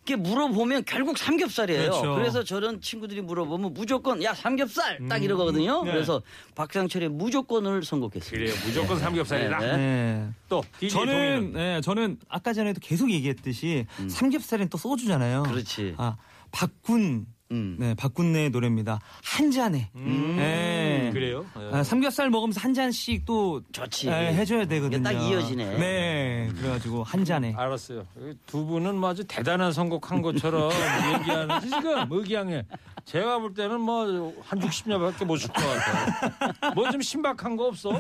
이렇게 0.07 0.15
물어보면 0.15 0.85
결국 0.87 1.19
삼겹살이에요. 1.19 1.91
그렇죠. 1.91 2.15
그래서 2.15 2.45
저는 2.45 2.81
친구들이 2.81 3.21
물어보면 3.23 3.75
무조건 3.75 4.23
야 4.23 4.33
삼겹살 4.33 5.01
딱 5.09 5.23
이러거든요. 5.23 5.83
네. 5.83 5.93
그래서 5.93 6.23
박상철의 6.55 7.09
무조건을 7.09 7.83
선곡했습니다. 7.83 8.53
그래요. 8.53 8.67
무조건 8.67 9.01
삼겹살이다. 9.01 9.59
네. 9.59 9.77
네. 9.77 10.29
또 10.49 10.63
DJ 10.79 10.91
저는 10.91 11.53
네, 11.55 11.81
저는 11.81 12.19
아까 12.29 12.53
전에도 12.53 12.79
계속 12.81 13.11
얘기했듯이 13.11 13.87
삼겹살은 14.09 14.69
또 14.69 14.79
소주잖아요. 14.79 15.43
음. 15.43 15.51
그렇지. 15.51 15.95
아, 15.99 16.17
박군 16.53 17.27
음. 17.53 17.77
네, 17.79 17.95
박군네 17.95 18.49
노래입니다. 18.49 18.99
한 19.23 19.51
잔에. 19.51 19.89
네. 19.95 21.11
그래요? 21.13 21.47
예. 21.61 21.77
아, 21.77 21.83
삼겹살 21.85 22.29
먹으면서 22.31 22.61
한 22.61 22.75
잔씩 22.75 23.25
또 23.25 23.63
좋지. 23.73 24.07
네, 24.07 24.35
해줘야 24.35 24.65
되거든요. 24.67 25.03
딱 25.03 25.13
이어지네. 25.13 25.79
네, 25.79 26.51
그래가지고 26.59 27.05
한 27.05 27.25
잔에. 27.25 27.55
알았어요. 27.57 28.05
두 28.47 28.65
분은 28.67 28.97
뭐 28.97 29.11
아주 29.11 29.25
대단한 29.25 29.73
선곡한 29.73 30.23
것처럼 30.23 30.71
얘기하는 31.21 31.61
지금 31.61 32.07
의기양해. 32.11 32.65
제가 33.05 33.39
볼 33.39 33.55
때는 33.55 33.81
뭐 33.81 34.33
한 34.45 34.61
60년밖에 34.61 35.25
못 35.25 35.39
줄 35.39 35.49
것 35.53 35.63
같아요. 35.63 36.73
뭐 36.75 36.91
좀 36.91 37.01
신박한 37.01 37.57
거 37.57 37.67
없어? 37.67 37.91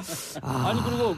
아 0.42 0.72
니 0.72 0.80
그리고 0.82 1.16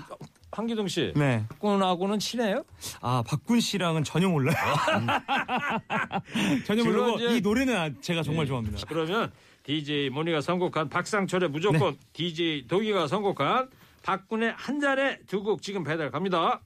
황기동 0.59 0.89
씨, 0.89 1.13
네. 1.15 1.45
박군하고는 1.51 2.19
친해요? 2.19 2.65
아, 3.01 3.23
박군 3.25 3.61
씨랑은 3.61 4.03
전혀 4.03 4.29
몰라요. 4.29 4.57
전혀 6.67 6.83
주로 6.83 7.03
모르고 7.03 7.19
이제- 7.21 7.37
이 7.37 7.41
노래는 7.41 7.77
아- 7.77 7.91
제가 8.01 8.25
정말 8.25 8.45
좋아합니다. 8.47 8.79
그러면 8.89 9.31
DJ 9.63 10.11
모니가 10.11 10.41
선곡한 10.41 10.89
박상철의 10.89 11.51
무조건 11.51 11.97
DJ 12.13 12.67
동희가 12.67 13.07
선곡한 13.07 13.69
박군의 14.03 14.55
한 14.57 14.81
잔에 14.81 15.21
두 15.29 15.45
곡 15.45 15.63
지금 15.63 15.85
배달 15.85 16.11
갑니다. 16.11 16.61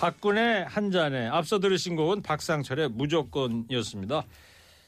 박군의 0.00 0.64
한 0.64 0.90
잔에 0.90 1.26
앞서 1.28 1.58
들으신 1.58 1.94
곡은 1.94 2.22
박상철의 2.22 2.88
무조건이었습니다. 2.88 4.22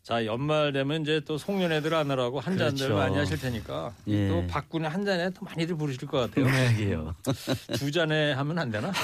자 0.03 0.25
연말 0.25 0.73
되면 0.73 1.03
이제 1.03 1.21
또 1.27 1.37
송년회들 1.37 1.93
하느라고 1.95 2.41
한 2.41 2.57
잔들 2.57 2.89
그렇죠. 2.89 2.97
많이 2.97 3.17
하실 3.19 3.39
테니까 3.39 3.93
예. 4.09 4.29
또 4.29 4.45
박군의 4.49 4.89
한 4.91 5.05
잔에 5.05 5.29
또 5.31 5.45
많이들 5.45 5.77
부르실 5.77 6.09
것 6.09 6.19
같아요. 6.19 6.47
그러게요. 6.47 7.15
두 7.79 7.91
잔에 7.93 8.33
하면 8.33 8.59
안 8.59 8.71
되나? 8.71 8.91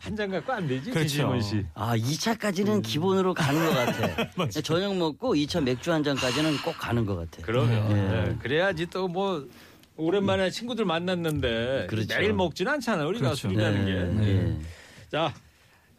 한 0.00 0.16
잔 0.16 0.30
갖고 0.30 0.52
안 0.52 0.66
되지, 0.68 0.90
그렇죠. 0.90 1.40
씨. 1.40 1.64
아 1.74 1.96
2차까지는 1.96 2.82
기본으로 2.82 3.32
가는 3.34 3.64
것 3.64 3.72
같아. 3.74 4.50
저녁 4.62 4.94
먹고 4.96 5.34
2차 5.34 5.62
맥주 5.62 5.90
한 5.92 6.02
잔까지는 6.04 6.58
꼭 6.58 6.76
가는 6.78 7.04
것 7.06 7.16
같아. 7.16 7.42
그러면 7.42 7.90
예. 7.90 7.94
네, 7.94 8.36
그래야지 8.40 8.86
또뭐 8.86 9.48
오랜만에 9.96 10.50
친구들 10.50 10.84
만났는데 10.84 11.86
그렇죠. 11.88 12.18
매일 12.18 12.32
먹진 12.32 12.68
않잖아요. 12.68 13.06
우리가 13.08 13.26
그렇죠. 13.26 13.48
술이라는 13.48 13.86
게. 13.86 14.30
예. 14.30 14.56
자, 15.10 15.32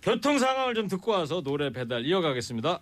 교통 0.02 0.38
상황을 0.38 0.76
좀 0.76 0.88
듣고 0.88 1.12
와서 1.12 1.42
노래 1.42 1.72
배달 1.72 2.06
이어가겠습니다. 2.06 2.82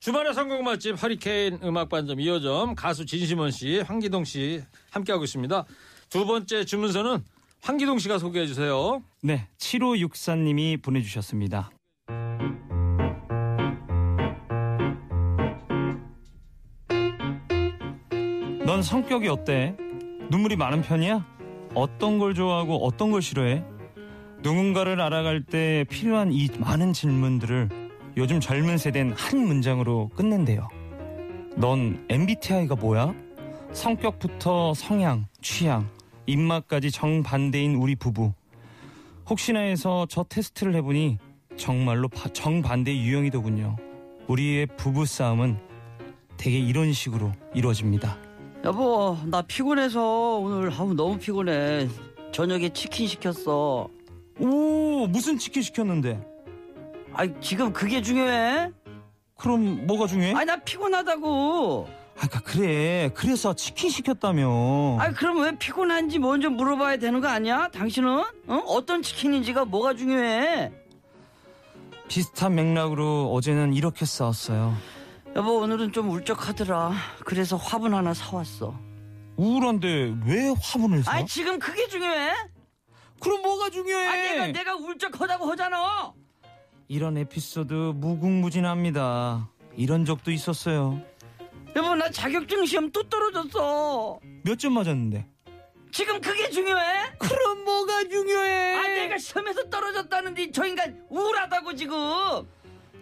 주말의 0.00 0.34
성공 0.34 0.64
맛집 0.64 1.00
허리케인 1.00 1.60
음악반점 1.62 2.18
2호점 2.18 2.74
가수 2.74 3.06
진심원 3.06 3.52
씨, 3.52 3.80
황기동 3.80 4.24
씨 4.24 4.62
함께하고 4.90 5.24
있습니다. 5.24 5.64
두 6.08 6.26
번째 6.26 6.64
주문서는 6.64 7.22
황기동 7.60 7.98
씨가 8.00 8.18
소개해 8.18 8.46
주세요. 8.46 9.02
네, 9.22 9.46
7564님이 9.58 10.82
보내주셨습니다. 10.82 11.70
넌 18.66 18.82
성격이 18.82 19.28
어때? 19.28 19.76
눈물이 20.32 20.56
많은 20.56 20.80
편이야? 20.80 21.26
어떤 21.74 22.18
걸 22.18 22.32
좋아하고 22.32 22.86
어떤 22.86 23.10
걸 23.10 23.20
싫어해? 23.20 23.62
누군가를 24.40 24.98
알아갈 24.98 25.42
때 25.42 25.84
필요한 25.90 26.32
이 26.32 26.48
많은 26.58 26.94
질문들을 26.94 27.68
요즘 28.16 28.40
젊은 28.40 28.78
세대는 28.78 29.12
한 29.12 29.46
문장으로 29.46 30.08
끝낸대요. 30.16 30.68
넌 31.56 32.06
MBTI가 32.08 32.76
뭐야? 32.76 33.14
성격부터 33.74 34.72
성향, 34.72 35.26
취향, 35.42 35.90
입맛까지 36.24 36.90
정반대인 36.90 37.74
우리 37.74 37.94
부부. 37.94 38.32
혹시나 39.28 39.60
해서 39.60 40.06
저 40.08 40.24
테스트를 40.26 40.74
해보니 40.76 41.18
정말로 41.58 42.08
바- 42.08 42.30
정반대 42.30 42.96
유형이더군요. 42.96 43.76
우리의 44.28 44.66
부부 44.78 45.04
싸움은 45.04 45.58
되게 46.38 46.58
이런 46.58 46.94
식으로 46.94 47.32
이루어집니다. 47.54 48.31
여보, 48.64 49.18
나 49.24 49.42
피곤해서 49.42 50.38
오늘 50.38 50.70
아우 50.72 50.94
너무 50.94 51.18
피곤해. 51.18 51.88
저녁에 52.30 52.68
치킨 52.72 53.08
시켰어. 53.08 53.88
오, 54.38 55.06
무슨 55.08 55.36
치킨 55.36 55.62
시켰는데? 55.62 56.24
아, 57.12 57.26
지금 57.40 57.72
그게 57.72 58.00
중요해? 58.00 58.70
그럼 59.36 59.86
뭐가 59.86 60.06
중요해? 60.06 60.32
아니, 60.34 60.46
나 60.46 60.56
피곤하다고. 60.56 61.88
아, 61.88 62.28
그러니까 62.28 62.40
그래. 62.40 63.10
그래서 63.14 63.52
치킨 63.54 63.90
시켰다며. 63.90 64.96
아니, 65.00 65.12
그럼 65.14 65.40
왜 65.42 65.58
피곤한지 65.58 66.20
먼저 66.20 66.48
물어봐야 66.48 66.98
되는 66.98 67.20
거 67.20 67.26
아니야? 67.26 67.68
당신은? 67.72 68.08
어? 68.46 68.54
어떤 68.68 69.02
치킨인지가 69.02 69.64
뭐가 69.64 69.94
중요해? 69.94 70.72
비슷한 72.06 72.54
맥락으로 72.54 73.32
어제는 73.32 73.74
이렇게 73.74 74.04
싸웠어요. 74.04 74.76
여보, 75.34 75.58
오늘은 75.60 75.92
좀 75.92 76.10
울적하더라. 76.10 76.92
그래서 77.24 77.56
화분 77.56 77.94
하나 77.94 78.12
사왔어. 78.12 78.78
우울한데 79.36 80.14
왜 80.26 80.54
화분을 80.62 81.02
사? 81.02 81.12
아니, 81.12 81.26
지금 81.26 81.58
그게 81.58 81.88
중요해? 81.88 82.32
그럼 83.18 83.40
뭐가 83.42 83.70
중요해? 83.70 84.06
아, 84.06 84.12
내가, 84.14 84.46
내가 84.48 84.76
울적하다고 84.76 85.50
하잖아. 85.52 86.12
이런 86.88 87.16
에피소드 87.16 87.72
무궁무진합니다. 87.96 89.48
이런 89.76 90.04
적도 90.04 90.30
있었어요. 90.30 91.00
여보, 91.74 91.94
나 91.94 92.10
자격증 92.10 92.66
시험 92.66 92.90
또 92.92 93.02
떨어졌어. 93.08 94.18
몇 94.44 94.58
점 94.58 94.74
맞았는데? 94.74 95.26
지금 95.92 96.20
그게 96.20 96.50
중요해? 96.50 97.12
그럼 97.18 97.64
뭐가 97.64 98.04
중요해? 98.04 98.74
아, 98.76 98.82
내가 98.88 99.16
시험에서 99.16 99.68
떨어졌다는데 99.70 100.50
저 100.50 100.66
인간 100.66 101.02
우울하다고 101.08 101.74
지금. 101.74 101.96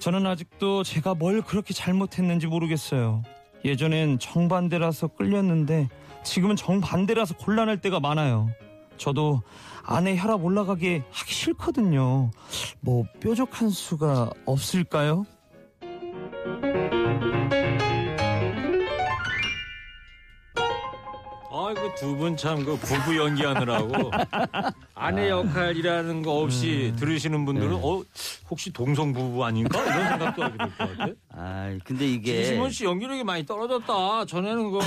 저는 0.01 0.27
아직도 0.27 0.83
제가 0.83 1.15
뭘 1.15 1.43
그렇게 1.43 1.75
잘못했는지 1.75 2.47
모르겠어요. 2.47 3.23
예전엔 3.65 4.19
정반대라서 4.19 5.09
끌렸는데 5.09 5.89
지금은 6.25 6.57
정반대라서 6.57 7.37
곤란할 7.37 7.81
때가 7.81 8.01
많아요. 8.01 8.49
저도 8.97 9.43
아내 9.85 10.17
혈압 10.17 10.43
올라가게 10.45 11.03
하기 11.11 11.33
싫거든요. 11.35 12.31
뭐 12.81 13.05
뾰족한 13.21 13.71
수가 13.71 14.31
없을까요? 14.47 15.25
아이고 21.53 21.95
두 21.97 22.17
분 22.17 22.37
참 22.37 22.65
그 22.65 22.77
부부 22.77 23.17
연기하느라고 23.17 24.11
아내 25.01 25.31
역할이라는 25.31 26.23
거 26.23 26.41
없이 26.41 26.93
들으시는 26.99 27.47
분들은 27.47 27.75
어 27.83 28.03
혹시 28.51 28.71
동성 28.71 29.13
부부 29.13 29.43
아닌가 29.45 29.83
이런 29.83 30.09
생각도 30.09 30.43
하게 30.43 30.59
될 30.59 30.69
것 30.77 30.97
같아. 30.99 31.13
아, 31.31 31.79
근데 31.85 32.07
이게 32.07 32.45
진심원 32.45 32.71
씨 32.71 32.85
연기력이 32.85 33.25
많이 33.25 33.47
떨어졌다. 33.47 34.27
전에는 34.27 34.71
그 34.71 34.79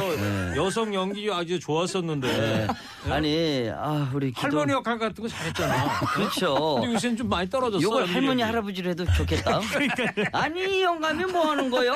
여성 0.56 0.94
연기 0.94 1.32
아주 1.32 1.60
좋았었는데 1.60 2.68
아니, 3.10 3.70
아, 3.76 4.12
우리 4.14 4.28
기도... 4.32 4.42
할머니 4.42 4.74
역할 4.74 5.00
같은 5.00 5.24
거 5.24 5.28
잘했잖아. 5.28 6.00
그렇죠. 6.14 6.76
근데 6.76 6.94
요새는 6.94 7.18
좀 7.18 7.30
많이 7.30 7.50
떨어졌어. 7.50 7.82
요걸 7.82 8.02
연기력이. 8.02 8.14
할머니 8.20 8.42
할아버지로 8.44 8.90
해도 8.92 9.06
좋겠다. 9.14 9.60
아니 10.32 10.78
이 10.80 10.84
영감이 10.84 11.26
뭐 11.26 11.50
하는 11.52 11.72
거요? 11.72 11.94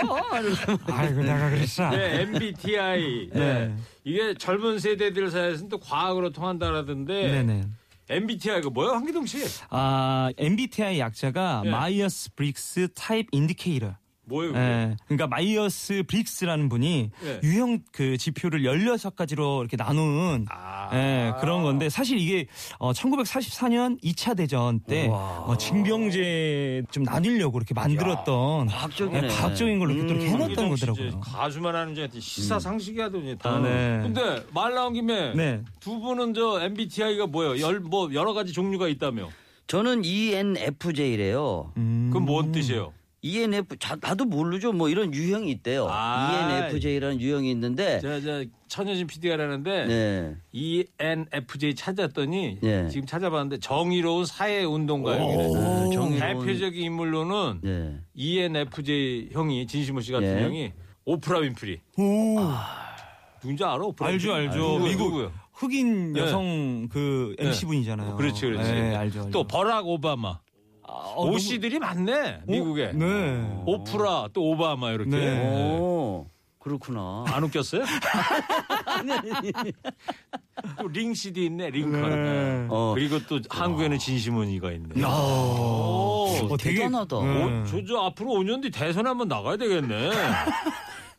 아이고 0.92 1.22
내가 1.22 1.50
그랬어. 1.52 1.90
네, 1.92 2.22
MBTI. 2.22 3.30
네. 3.32 3.76
이게 4.04 4.34
젊은 4.36 4.80
세대들 4.80 5.30
사이에서는 5.30 5.70
또 5.70 5.78
과학으로 5.80 6.32
통한다라던데 6.32 7.14
네네. 7.44 7.64
MBTI가 8.10 8.70
뭐야, 8.70 8.92
황기동 8.94 9.26
씨? 9.26 9.44
아 9.70 10.30
MBTI 10.38 11.00
약자가 11.00 11.62
네. 11.64 11.72
Myers-Briggs 11.72 12.90
Type 12.94 13.28
Indicator. 13.32 13.96
뭐예요? 14.28 14.54
그게? 14.54 14.64
예, 14.64 14.98
그러니까 15.06 15.28
마이어스 15.28 16.04
브릭스라는 16.08 16.70
분이 16.70 17.12
네. 17.22 17.40
유형 17.44 17.80
그 17.92 18.18
지표를 18.18 18.62
16가지로 18.62 19.62
이렇게 19.62 19.78
나눈 19.78 20.46
아. 20.50 20.90
예, 20.94 21.34
그런 21.40 21.64
건데 21.64 21.90
사실 21.90 22.18
이게 22.20 22.48
어, 22.78 22.92
1944년 22.92 24.02
2차 24.04 24.36
대전 24.36 24.80
때 24.82 25.08
어, 25.10 25.56
징병제 25.58 26.84
좀 26.92 27.04
나뉘려고 27.04 27.58
이렇게 27.58 27.74
만들었던 27.74 28.68
과학적이네. 28.68 29.24
예, 29.24 29.28
과학적인 29.28 29.80
걸로 29.80 29.94
이렇게 29.94 30.08
또 30.08 30.14
이렇게 30.16 30.30
해놨던 30.30 30.74
이제 30.74 30.86
거더라고요. 30.86 31.20
가수만 31.22 31.76
하는 31.76 31.96
줄 31.96 32.04
알았더니 32.04 32.22
시사 32.22 32.60
상식이 32.60 33.00
하더니 33.00 33.38
다. 33.38 33.50
아, 33.50 33.60
네. 33.60 34.00
근데 34.04 34.44
말 34.54 34.74
나온 34.74 34.94
김에 34.94 35.34
네. 35.34 35.62
두 35.80 36.00
분은 36.00 36.34
저 36.34 36.62
MBTI가 36.62 37.28
뭐예요? 37.28 37.60
열, 37.62 37.80
뭐 37.80 38.10
여러 38.14 38.34
가지 38.34 38.52
종류가 38.52 38.88
있다며. 38.90 39.30
저는 39.68 40.04
ENFJ래요. 40.06 41.74
음. 41.78 42.10
그건 42.12 42.26
뭔 42.26 42.52
뜻이에요? 42.52 42.94
ENF 43.32 43.76
자, 43.78 43.98
나도 44.02 44.24
모르죠. 44.26 44.72
뭐 44.72 44.88
이런 44.90 45.14
유형이 45.14 45.52
있대요. 45.52 45.88
아. 45.90 46.62
ENFJ라는 46.72 47.20
유형이 47.20 47.52
있는데 47.52 48.00
제가 48.00 48.22
저 48.22 48.46
천여진 48.70 49.06
PD가 49.08 49.36
라는데 49.36 49.86
네. 49.86 50.36
ENFJ 50.54 51.76
찾았더니 51.76 52.60
네. 52.62 52.88
지금 52.90 53.06
찾아봤는데 53.06 53.60
정의로운 53.60 54.26
사회 54.26 54.64
운동가예요. 54.64 55.26
네, 55.26 55.50
정의로운- 55.96 56.20
대표적인 56.20 56.82
인물로는 56.84 57.60
네. 57.64 58.00
ENFJ 58.16 59.30
형이 59.32 59.68
진시몬 59.68 60.00
씨 60.02 60.12
같은 60.14 60.40
예. 60.40 60.44
형이 60.44 60.72
오프라 61.06 61.40
윈프리. 61.40 61.80
오, 61.98 62.38
누군지 63.42 63.64
알아? 63.64 63.76
오프라 63.78 64.10
알죠, 64.10 64.30
윈프리? 64.34 64.48
알죠. 64.48 64.60
누구, 64.60 64.86
미국 64.86 65.04
누구요? 65.06 65.32
흑인 65.54 66.14
네. 66.14 66.20
여성 66.22 66.88
그 66.90 67.36
MC 67.40 67.66
분이잖아요. 67.66 68.16
그렇지, 68.16 68.42
그렇지. 68.42 68.72
네, 68.72 68.96
알죠, 68.96 69.20
알죠. 69.20 69.32
또 69.32 69.44
버락 69.46 69.88
오바마. 69.88 70.40
아, 70.88 70.92
어, 71.16 71.26
오씨들이 71.30 71.80
많네 71.80 72.42
미국에. 72.48 72.94
너무- 72.94 73.06
네. 73.06 73.64
오프라 73.66 74.28
또 74.34 74.42
오바마 74.52 74.92
이렇게. 74.92 75.10
네. 75.12 75.78
오. 75.80 76.28
그렇구나. 76.60 77.24
안 77.28 77.44
웃겼어요? 77.46 77.84
또링 80.78 81.14
CD 81.14 81.46
있네 81.46 81.70
링컨. 81.70 82.02
네. 82.10 82.68
어. 82.70 82.94
그리고 82.96 83.20
또 83.28 83.40
한국에는 83.50 83.98
진심원이가 83.98 84.72
있네. 84.72 85.02
야. 85.02 85.08
오, 85.08 86.28
어, 86.50 86.58
되게- 86.58 86.80
대단하다. 86.80 87.22
네. 87.22 87.64
저, 87.68 87.86
저 87.86 87.98
앞으로 88.06 88.32
5년 88.32 88.62
뒤 88.62 88.70
대선 88.72 89.08
한번 89.08 89.28
나가야 89.28 89.58
되겠네. 89.58 90.12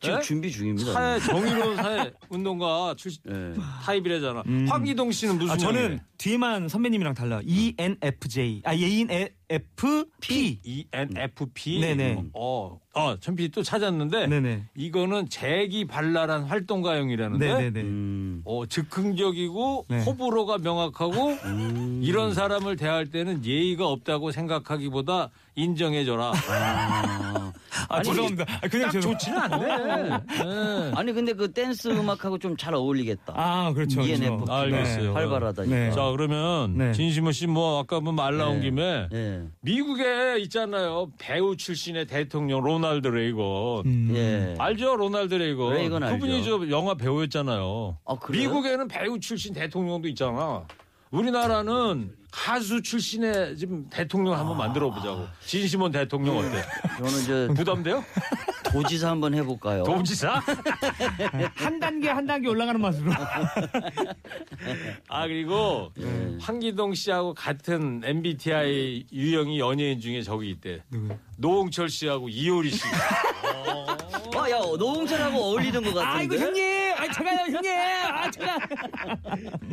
지금 0.01 0.15
네? 0.15 0.21
준비 0.21 0.51
중입니다. 0.51 0.93
사회 0.93 1.19
정의로운 1.19 1.75
사회 1.75 2.11
운동가 2.29 2.95
출신 2.97 3.21
네. 3.25 3.53
타입이래잖아. 3.83 4.43
음. 4.45 4.65
황기동 4.69 5.11
씨는 5.11 5.37
무슨 5.37 5.53
아, 5.53 5.57
저는? 5.57 5.99
뒤에만 6.17 6.69
선배님이랑 6.69 7.13
달라. 7.13 7.41
E 7.43 7.75
ENFJ. 7.77 8.61
아, 8.63 8.73
ENFP. 8.73 10.59
ENFP. 10.63 11.79
네네. 11.81 12.23
어, 12.33 12.79
어, 12.93 13.19
천피 13.19 13.49
또 13.49 13.61
찾았는데 13.61 14.27
네네. 14.27 14.63
이거는 14.75 15.27
재기발랄한 15.27 16.43
활동가형이라는데. 16.43 17.45
네네네. 17.45 17.81
음. 17.81 18.41
어, 18.45 18.65
즉흥적이고 18.65 19.85
네. 19.89 20.03
호불호가 20.03 20.59
명확하고 20.59 21.37
이런 22.01 22.33
사람을 22.33 22.77
대할 22.77 23.07
때는 23.07 23.43
예의가 23.43 23.85
없다고 23.85 24.31
생각하기보다 24.31 25.29
인정해줘라. 25.55 26.31
아. 26.49 27.53
아, 27.89 27.95
아니, 27.97 28.03
죄송합니다. 28.07 28.45
아, 28.61 28.67
그냥 28.67 28.85
딱 28.87 28.91
죄송- 28.93 29.11
좋지는 29.13 29.37
않네. 29.39 29.67
네. 30.43 30.91
아니 30.95 31.11
근데 31.13 31.33
그 31.33 31.51
댄스 31.51 31.87
음악하고 31.89 32.37
좀 32.37 32.55
잘 32.57 32.73
어울리겠다. 32.73 33.33
아, 33.35 33.73
그렇죠. 33.73 34.01
그렇죠. 34.01 34.45
알겠어요. 34.47 35.13
활발하다. 35.13 35.63
네. 35.63 35.91
자 35.91 36.03
그러면 36.11 36.77
네. 36.77 36.91
진심호 36.93 37.31
씨 37.31 37.47
뭐 37.47 37.79
아까 37.79 37.99
뭐 37.99 38.13
말 38.13 38.37
나온 38.37 38.59
네. 38.59 38.65
김에 38.69 39.07
네. 39.11 39.39
네. 39.39 39.43
미국에 39.61 40.39
있잖아요. 40.41 41.09
배우 41.17 41.55
출신의 41.57 42.05
대통령 42.07 42.61
로널드 42.61 43.07
레이건. 43.07 43.85
음. 43.85 44.11
예. 44.15 44.55
알죠? 44.59 44.95
로널드 44.95 45.33
레이건. 45.35 45.73
레이건 45.73 46.03
알죠. 46.03 46.15
그분이 46.19 46.43
저 46.43 46.69
영화 46.69 46.93
배우였잖아요. 46.95 47.97
아, 48.05 48.15
그래요? 48.19 48.43
미국에는 48.49 48.87
배우 48.87 49.19
출신 49.19 49.53
대통령도 49.53 50.07
있잖아. 50.09 50.63
우리나라는 51.11 52.15
가수 52.31 52.81
출신의 52.83 53.57
지금 53.57 53.89
대통령 53.89 54.37
한번 54.37 54.55
만들어 54.57 54.91
보자고. 54.91 55.25
진심원 55.43 55.91
대통령 55.91 56.37
어때? 56.37 56.61
저는 56.99 57.47
저 57.47 57.53
부담돼요? 57.57 58.03
도지사 58.71 59.09
한번 59.09 59.33
해볼까요? 59.33 59.83
도지사? 59.83 60.39
한 61.55 61.79
단계 61.79 62.09
한 62.09 62.27
단계 62.27 62.47
올라가는 62.47 62.79
맛으로. 62.79 63.11
아 65.09 65.25
그리고 65.27 65.91
네. 65.95 66.37
황기동 66.39 66.93
씨하고 66.93 67.33
같은 67.33 68.01
MBTI 68.03 69.07
유형이 69.11 69.57
연예인 69.59 69.99
중에 69.99 70.21
저기 70.21 70.51
있대. 70.51 70.83
노홍철 71.37 71.89
씨하고 71.89 72.29
이효리 72.29 72.69
씨. 72.69 72.83
어, 74.35 74.49
야, 74.51 74.59
노홍철하고 74.77 75.37
어울리는 75.43 75.81
것 75.81 75.93
같은데. 75.95 76.37
형님, 76.37 76.63
아 76.63 76.78
제가요 77.15 77.37
형님, 77.55 77.71
아 78.11 78.31
제가. 78.31 78.57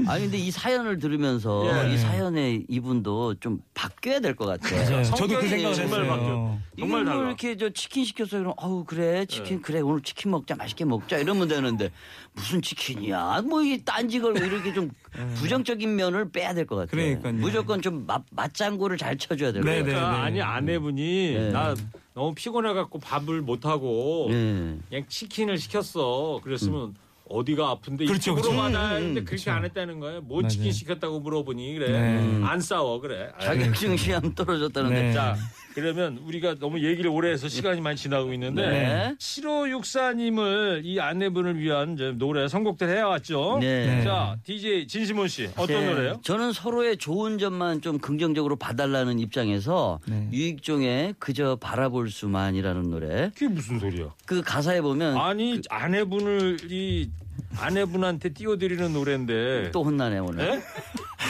아니 0.09 0.23
근데 0.25 0.39
이 0.39 0.51
사연을 0.51 0.99
들으면서 0.99 1.67
예. 1.89 1.93
이 1.95 1.99
사연에 1.99 2.63
이분도 2.69 3.35
좀 3.41 3.61
바뀌어야 3.75 4.21
될 4.21 4.35
것 4.37 4.47
같아. 4.47 4.75
맞아요. 4.75 5.05
저도 5.05 5.39
그 5.41 5.49
생각을 5.49 5.75
정말 5.75 6.01
했어요. 6.05 6.11
바뀌어. 6.17 6.59
정말 6.79 7.05
뭐 7.05 7.13
달라. 7.15 7.27
이렇게 7.29 7.57
저 7.57 7.71
치킨 7.71 8.05
시켰어 8.05 8.39
그럼 8.39 8.53
아우 8.59 8.85
그래 8.85 9.21
네. 9.21 9.27
치킨 9.27 9.63
그래 9.63 9.81
오늘 9.81 10.03
치킨 10.03 10.31
먹자 10.31 10.57
맛있게 10.57 10.85
먹자 10.85 11.19
이러면 11.19 11.49
되는데 11.49 11.91
무슨 12.35 12.61
치킨이야 12.63 13.43
뭐 13.49 13.63
이 13.63 13.83
딴지 13.85 14.21
걸고 14.21 14.39
이렇게 14.45 14.73
좀 14.75 14.91
부정적인 15.37 15.97
면을 15.97 16.31
빼야 16.31 16.53
될 16.55 16.67
것 16.67 16.77
같아. 16.77 16.97
네. 16.97 17.17
그러니까요. 17.19 17.33
무조건 17.35 17.81
좀 17.83 18.05
맞, 18.07 18.23
맞장구를 18.31 18.99
잘 18.99 19.17
쳐줘야 19.17 19.53
될것 19.53 19.65
네, 19.71 19.79
같아. 19.81 19.87
네. 19.87 19.95
그러니까 19.95 20.23
아니 20.23 20.43
아내분이 20.43 21.35
네. 21.35 21.51
나 21.51 21.75
너무 22.15 22.35
피곤해 22.35 22.73
갖고 22.75 22.99
밥을 22.99 23.41
못 23.43 23.65
하고 23.67 24.27
네. 24.31 24.77
그냥 24.89 25.05
치킨을 25.09 25.59
시켰어. 25.59 26.41
그랬으면 26.43 26.95
어디가 27.29 27.71
아픈데 27.71 28.07
그렇죠, 28.07 28.33
이쪽으로 28.33 28.43
그렇죠. 28.43 28.57
받아 28.75 28.91
음, 28.91 28.97
했는데 28.97 29.21
음, 29.21 29.25
그렇게 29.25 29.51
안 29.51 29.65
했다는 29.65 30.01
거예요. 30.01 30.21
뭐 30.23 30.41
맞아요. 30.43 30.49
치킨 30.49 30.73
시켰다고 30.73 31.21
물어보니 31.21 31.75
그래. 31.75 31.91
네. 31.91 32.41
안 32.45 32.61
싸워 32.61 33.01
그래. 33.01 33.31
아유. 33.37 33.47
자격증 33.47 33.97
시험 33.97 34.35
떨어졌다는데. 34.35 35.03
네. 35.03 35.13
자 35.13 35.37
그러면 35.77 36.19
우리가 36.25 36.55
너무 36.59 36.83
얘기를 36.83 37.11
오래 37.11 37.31
해서 37.31 37.49
시간이 37.49 37.83
많이 37.83 37.99
지나고 37.99 38.33
있는데 38.33 38.67
네. 38.67 39.15
7564님을 39.19 40.81
이 40.85 40.99
아내분을 40.99 41.59
위한 41.59 42.17
노래 42.17 42.49
선곡들 42.49 42.89
해왔죠. 42.89 43.59
네. 43.61 43.97
네. 43.97 44.03
자 44.03 44.39
DJ 44.43 44.89
진시몬 44.89 45.29
씨 45.29 45.51
어떤 45.55 45.67
네. 45.67 45.91
노래요? 45.93 46.21
저는 46.23 46.55
서로의 46.55 46.97
좋은 46.97 47.37
점만 47.37 47.83
좀 47.83 47.99
긍정적으로 47.99 48.57
봐달라는 48.57 49.19
입장에서 49.19 50.01
네. 50.07 50.31
유익종의 50.33 51.17
그저 51.19 51.57
바라볼 51.57 52.09
수만이라는 52.09 52.91
노래. 52.91 53.31
그게 53.35 53.49
무슨 53.49 53.79
소리야? 53.79 54.15
그 54.25 54.41
가사에 54.41 54.81
보면 54.81 55.19
아니 55.19 55.61
아내분을 55.69 56.57
이 56.71 57.11
아내분한테 57.59 58.31
띄워드리는 58.31 58.95
노래인데 58.95 59.73
또 59.73 59.85
혼나네 59.85 60.21
오늘. 60.21 60.63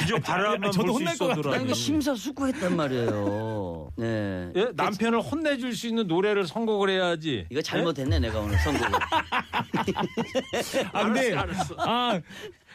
예? 0.09 0.13
그저 0.13 0.19
바라만 0.19 0.71
저도 0.73 0.93
볼수 0.93 0.99
혼날 0.99 1.19
것 1.19 1.43
같아요. 1.43 1.75
심사숙고했단 1.75 2.77
말이에요. 2.77 3.91
네. 3.97 4.53
예? 4.57 4.69
남편을 4.75 5.21
혼내줄 5.21 5.75
수 5.75 5.87
있는 5.89 6.07
노래를 6.07 6.47
선곡을 6.47 6.91
해야지. 6.91 7.47
이거 7.51 7.61
잘못했네 7.63 8.19
내가 8.21 8.41
오늘 8.41 8.59
선곡을. 8.59 8.89
아 10.93 11.05
근데 11.05 11.35
알았어, 11.35 11.41
알았어. 11.41 11.75
아, 11.79 12.21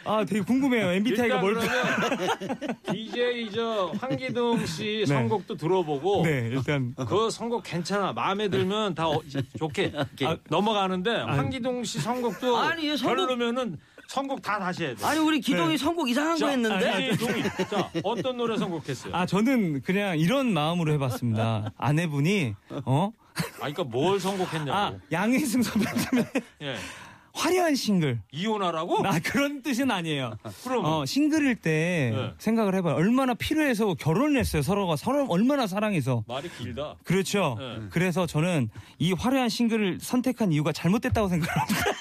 아 0.03 0.25
되게 0.25 0.41
궁금해요. 0.41 0.91
MBTI가 0.93 1.25
일단 1.25 1.41
뭘? 1.41 1.53
그러면 1.55 2.57
DJ 2.91 3.51
저 3.51 3.91
황기동 3.99 4.65
씨 4.65 4.99
네. 5.01 5.05
선곡도 5.05 5.57
들어보고 5.57 6.23
네, 6.25 6.49
일단 6.51 6.95
그 7.07 7.29
선곡 7.29 7.63
괜찮아 7.63 8.11
마음에 8.13 8.47
들면 8.47 8.95
다 8.95 9.07
어- 9.07 9.21
좋게 9.59 9.93
아, 10.25 10.37
넘어가는데 10.49 11.11
황기동 11.15 11.83
씨 11.83 11.99
선곡도 11.99 12.57
아니, 12.57 12.89
얘 12.89 12.95
선곡- 12.95 13.15
별로면은 13.27 13.77
선곡 14.11 14.41
다 14.41 14.59
다시 14.59 14.83
해야 14.83 14.93
돼. 14.93 15.05
아니 15.05 15.19
우리 15.19 15.39
기동이 15.39 15.69
네. 15.69 15.77
선곡 15.77 16.09
이상한 16.09 16.33
거 16.33 16.39
자, 16.39 16.49
했는데. 16.49 16.89
아니, 16.89 17.17
동이. 17.17 17.43
자 17.69 17.89
어떤 18.03 18.35
노래 18.35 18.57
선곡했어요? 18.57 19.15
아, 19.15 19.21
아 19.21 19.25
저는 19.25 19.81
그냥 19.83 20.19
이런 20.19 20.51
마음으로 20.53 20.91
해봤습니다. 20.93 21.71
아내분이 21.77 22.53
어? 22.83 23.11
그러니까 23.55 23.83
뭘 23.85 24.19
선곡했냐고. 24.19 24.71
아 24.73 24.93
양혜승 25.13 25.63
선배님의 25.63 26.25
예. 26.63 26.75
화려한 27.33 27.75
싱글. 27.75 28.19
이혼하라고? 28.33 29.07
아 29.07 29.17
그런 29.23 29.61
뜻은 29.61 29.89
아니에요. 29.89 30.37
그럼 30.65 30.83
어, 30.83 31.05
싱글일 31.05 31.55
때 31.55 32.11
네. 32.13 32.33
생각을 32.37 32.75
해봐요. 32.75 32.95
얼마나 32.95 33.33
필요해서 33.33 33.93
결혼을 33.93 34.37
했어요. 34.37 34.61
서로가 34.61 34.97
서로 34.97 35.25
얼마나 35.29 35.67
사랑해서. 35.67 36.25
말이 36.27 36.49
길다. 36.57 36.95
그렇죠. 37.05 37.55
네. 37.57 37.87
그래서 37.89 38.25
저는 38.25 38.69
이 38.99 39.13
화려한 39.13 39.47
싱글을 39.47 39.99
선택한 40.01 40.51
이유가 40.51 40.73
잘못됐다고 40.73 41.29
생각합니다. 41.29 42.00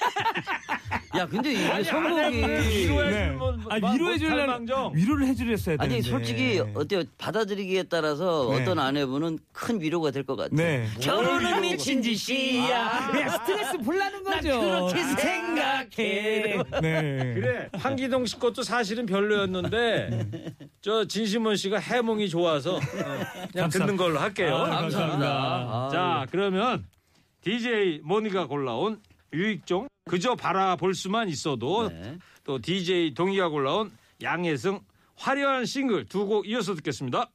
야 1.17 1.27
근데 1.27 1.51
이게 1.51 1.65
아니, 1.67 1.83
선곡이. 1.83 2.37
위로해 2.37 2.71
주면 2.71 3.37
뭐, 3.37 3.53
아, 3.69 3.79
뭐, 3.79 3.91
위로해 3.93 4.17
주려면 4.17 4.37
탈망정. 4.47 4.91
위로를 4.95 5.27
해주랬어야 5.27 5.77
되는데. 5.77 5.95
아니 5.95 6.01
솔직히 6.01 6.61
어때요 6.73 7.03
받아들이기에 7.17 7.83
따라서 7.83 8.47
네. 8.51 8.61
어떤 8.61 8.79
아내분은 8.79 9.39
큰 9.51 9.81
위로가 9.81 10.11
될 10.11 10.23
것 10.23 10.35
같아요. 10.37 10.55
네. 10.55 10.87
결혼은 11.01 11.61
미친 11.61 12.01
짓이야. 12.01 13.09
그냥 13.11 13.29
스트레스 13.29 13.77
풀라는 13.79 14.23
거죠. 14.23 14.61
그렇게 14.61 15.03
생각해. 15.03 16.63
네. 16.81 17.33
그래 17.35 17.69
황기동 17.73 18.25
씨 18.25 18.39
것도 18.39 18.63
사실은 18.63 19.05
별로였는데 19.05 20.55
저 20.81 21.05
진심원 21.05 21.57
씨가 21.57 21.79
해몽이 21.79 22.29
좋아서 22.29 22.75
어, 22.77 22.79
그냥 23.51 23.69
듣는 23.69 23.97
걸로 23.97 24.19
할게요. 24.19 24.55
아, 24.55 24.69
감사합니다. 24.81 25.27
아, 25.27 25.89
자 25.91 26.25
그러면 26.31 26.85
DJ 27.43 27.99
모니가 28.03 28.47
골라온 28.47 28.99
유익종 29.33 29.87
그저 30.11 30.35
바라볼 30.35 30.93
수만 30.93 31.29
있어도 31.29 31.87
네. 31.87 32.17
또 32.43 32.59
DJ 32.59 33.13
동희가 33.13 33.47
골라온 33.47 33.91
양혜승 34.21 34.81
화려한 35.15 35.65
싱글 35.65 36.03
두 36.05 36.25
곡 36.27 36.49
이어서 36.49 36.75
듣겠습니다. 36.75 37.29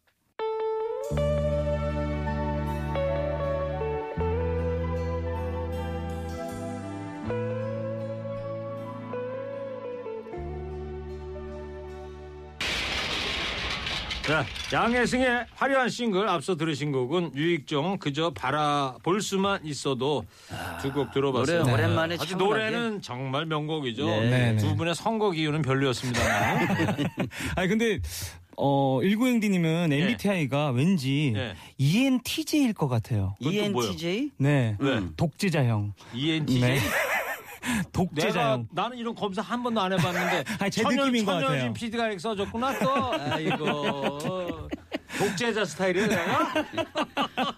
자, 14.26 14.44
양혜승의 14.72 15.46
화려한 15.54 15.88
싱글 15.88 16.28
앞서 16.28 16.56
들으신 16.56 16.90
곡은 16.90 17.32
유익종 17.36 17.98
그저 17.98 18.30
바라볼 18.30 19.20
수만 19.22 19.64
있어도 19.64 20.24
두 20.82 20.90
곡 20.92 21.12
들어봤어요. 21.12 21.60
노래 21.62 21.72
오랜만에 21.74 22.16
아주. 22.18 22.36
노래는 22.36 23.02
정말 23.02 23.46
명곡이죠. 23.46 24.04
네. 24.04 24.20
네, 24.30 24.52
네. 24.52 24.56
두 24.56 24.74
분의 24.74 24.94
선곡 24.96 25.38
이유는 25.38 25.62
별로였습니다. 25.62 26.20
아니 27.54 27.68
근데 27.68 28.00
어 28.56 28.98
19행디님은 29.02 29.92
MBTI가 29.92 30.70
왠지 30.70 31.32
네. 31.34 31.54
ENTJ일 31.78 32.72
것 32.72 32.88
같아요. 32.88 33.36
ENTJ? 33.40 34.30
네. 34.38 34.76
왜? 34.80 35.02
독재자형. 35.16 35.92
ENTJ? 36.14 36.60
네. 36.60 36.78
내가 37.90 37.90
독재자형. 37.92 38.68
나는 38.72 38.96
이런 38.98 39.14
검사 39.14 39.42
한 39.42 39.62
번도 39.62 39.80
안 39.80 39.92
해봤는데 39.92 40.44
아니, 40.60 40.70
제 40.70 40.82
천연, 40.82 41.06
느낌인 41.06 41.24
것 41.24 41.32
천연진 41.32 41.58
같아요. 41.58 41.72
PD가 41.72 42.04
이렇게 42.06 42.18
써줬구나 42.18 42.78
또 42.78 43.12
아이고 43.32 44.68
독재자 45.18 45.64
스타일이야 45.64 46.06
내가 46.06 46.52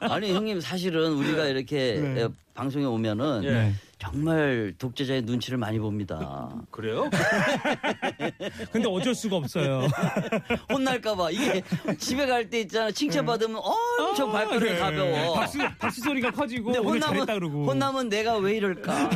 아니 0.00 0.32
형님 0.32 0.60
사실은 0.60 1.12
우리가 1.12 1.46
이렇게 1.46 2.00
네. 2.00 2.28
에, 2.58 2.60
방송에 2.60 2.84
오면은 2.84 3.44
예. 3.44 3.50
네. 3.52 3.74
정말 4.00 4.72
독재자의 4.78 5.22
눈치를 5.22 5.58
많이 5.58 5.80
봅니다. 5.80 6.48
그래요? 6.70 7.10
근데 8.70 8.88
어쩔 8.88 9.12
수가 9.12 9.36
없어요. 9.36 9.88
혼날까봐 10.72 11.30
이게 11.32 11.62
집에 11.98 12.24
갈 12.26 12.48
때 12.48 12.60
있잖아 12.60 12.92
칭찬받으면 12.92 13.60
엄청 13.98 14.30
발걸음이 14.30 14.70
네. 14.72 14.78
가벼워. 14.78 15.34
박수 15.34 15.58
박수 15.80 16.00
소리가 16.02 16.30
커지고 16.30 16.72
근데 16.72 16.78
혼나면 16.78 17.26
그러고. 17.26 17.64
혼나면 17.66 18.08
내가 18.08 18.36
왜 18.36 18.56
이럴까? 18.58 19.10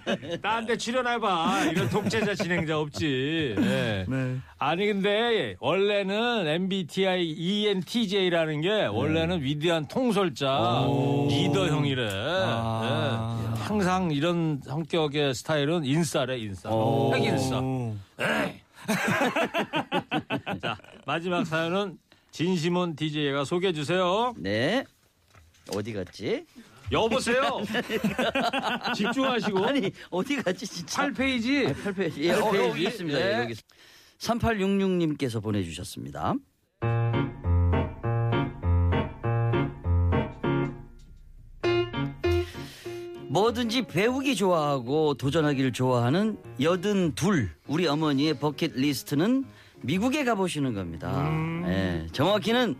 나한테 0.40 0.78
출연해봐 0.78 1.64
이런 1.72 1.90
독재자 1.90 2.34
진행자 2.34 2.78
없지 2.80 3.54
예. 3.58 4.06
네. 4.08 4.36
아니 4.58 4.86
근데 4.86 5.56
원래는 5.60 6.46
MBTI 6.46 7.22
ENTJ라는 7.32 8.62
게 8.62 8.86
원래는 8.86 9.42
위대한 9.42 9.86
통솔자 9.86 10.86
리더형이래 11.28 12.08
아. 12.14 12.65
예. 12.82 13.60
항상 13.62 14.10
이런 14.10 14.60
성격의 14.64 15.34
스타일은 15.34 15.84
인싸래 15.84 16.38
인싸 16.38 16.70
핵인싸 17.14 17.60
오. 17.60 17.96
자 20.60 20.76
마지막 21.04 21.44
사연은 21.44 21.98
진심원 22.30 22.94
DJ가 22.96 23.44
소개해 23.44 23.72
주세요 23.72 24.34
네. 24.36 24.84
어디 25.74 25.92
갔지? 25.92 26.44
여보세요 26.92 27.60
집중하시고 28.94 29.66
아니 29.66 29.90
어디 30.10 30.36
갔지 30.36 30.66
진짜? 30.66 31.08
8페이지 31.08 31.74
8페이지. 31.74 32.18
예, 32.18 32.32
어, 32.32 32.44
팔 32.44 32.52
페이지. 32.52 32.68
여기 32.68 32.82
있습니다. 32.84 33.18
네. 33.18 33.24
예, 33.24 33.40
여기. 33.40 33.54
3866님께서 34.18 35.42
보내주셨습니다. 35.42 36.34
뭐든지 43.36 43.82
배우기 43.82 44.34
좋아하고 44.34 45.12
도전하기를 45.12 45.74
좋아하는 45.74 46.38
여든 46.58 47.14
둘 47.14 47.50
우리 47.66 47.86
어머니의 47.86 48.38
버킷 48.38 48.72
리스트는 48.74 49.44
미국에 49.82 50.24
가보시는 50.24 50.72
겁니다. 50.72 51.30
예, 51.66 52.06
정확히는 52.12 52.76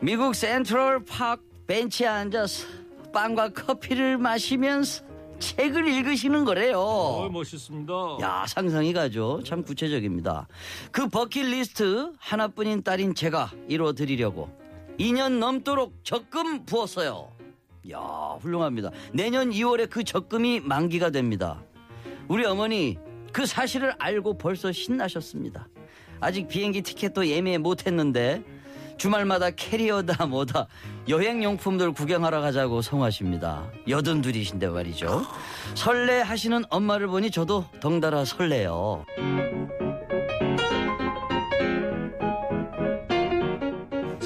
미국 0.00 0.34
센트럴 0.34 1.04
파크 1.04 1.44
벤치에 1.68 2.08
앉아서 2.08 2.66
빵과 3.12 3.50
커피를 3.50 4.18
마시면서 4.18 5.04
책을 5.38 5.86
읽으시는 5.86 6.44
거래요. 6.44 6.80
어, 6.80 7.28
멋있습니다. 7.28 7.92
야 8.22 8.44
상상이 8.48 8.92
가죠. 8.92 9.40
참 9.44 9.62
구체적입니다. 9.62 10.48
그 10.90 11.08
버킷리스트 11.08 12.12
하나뿐인 12.18 12.82
딸인 12.82 13.14
제가 13.14 13.52
이뤄드리려고 13.68 14.50
2년 14.98 15.38
넘도록 15.38 15.94
적금 16.02 16.64
부었어요. 16.64 17.30
야 17.90 17.98
훌륭합니다. 18.40 18.90
내년 19.12 19.50
2월에 19.50 19.90
그 19.90 20.04
적금이 20.04 20.60
만기가 20.60 21.10
됩니다. 21.10 21.62
우리 22.28 22.44
어머니 22.44 22.98
그 23.32 23.46
사실을 23.46 23.94
알고 23.98 24.38
벌써 24.38 24.70
신나셨습니다. 24.70 25.68
아직 26.20 26.46
비행기 26.46 26.82
티켓도 26.82 27.26
예매 27.26 27.58
못했는데 27.58 28.44
주말마다 28.96 29.50
캐리어다 29.50 30.26
뭐다 30.26 30.68
여행용품들 31.08 31.92
구경하러 31.92 32.40
가자고 32.40 32.82
성하십니다. 32.82 33.68
여든 33.88 34.22
둘이신데 34.22 34.68
말이죠. 34.68 35.22
설레하시는 35.74 36.64
엄마를 36.70 37.08
보니 37.08 37.32
저도 37.32 37.64
덩달아 37.80 38.24
설레요. 38.24 39.04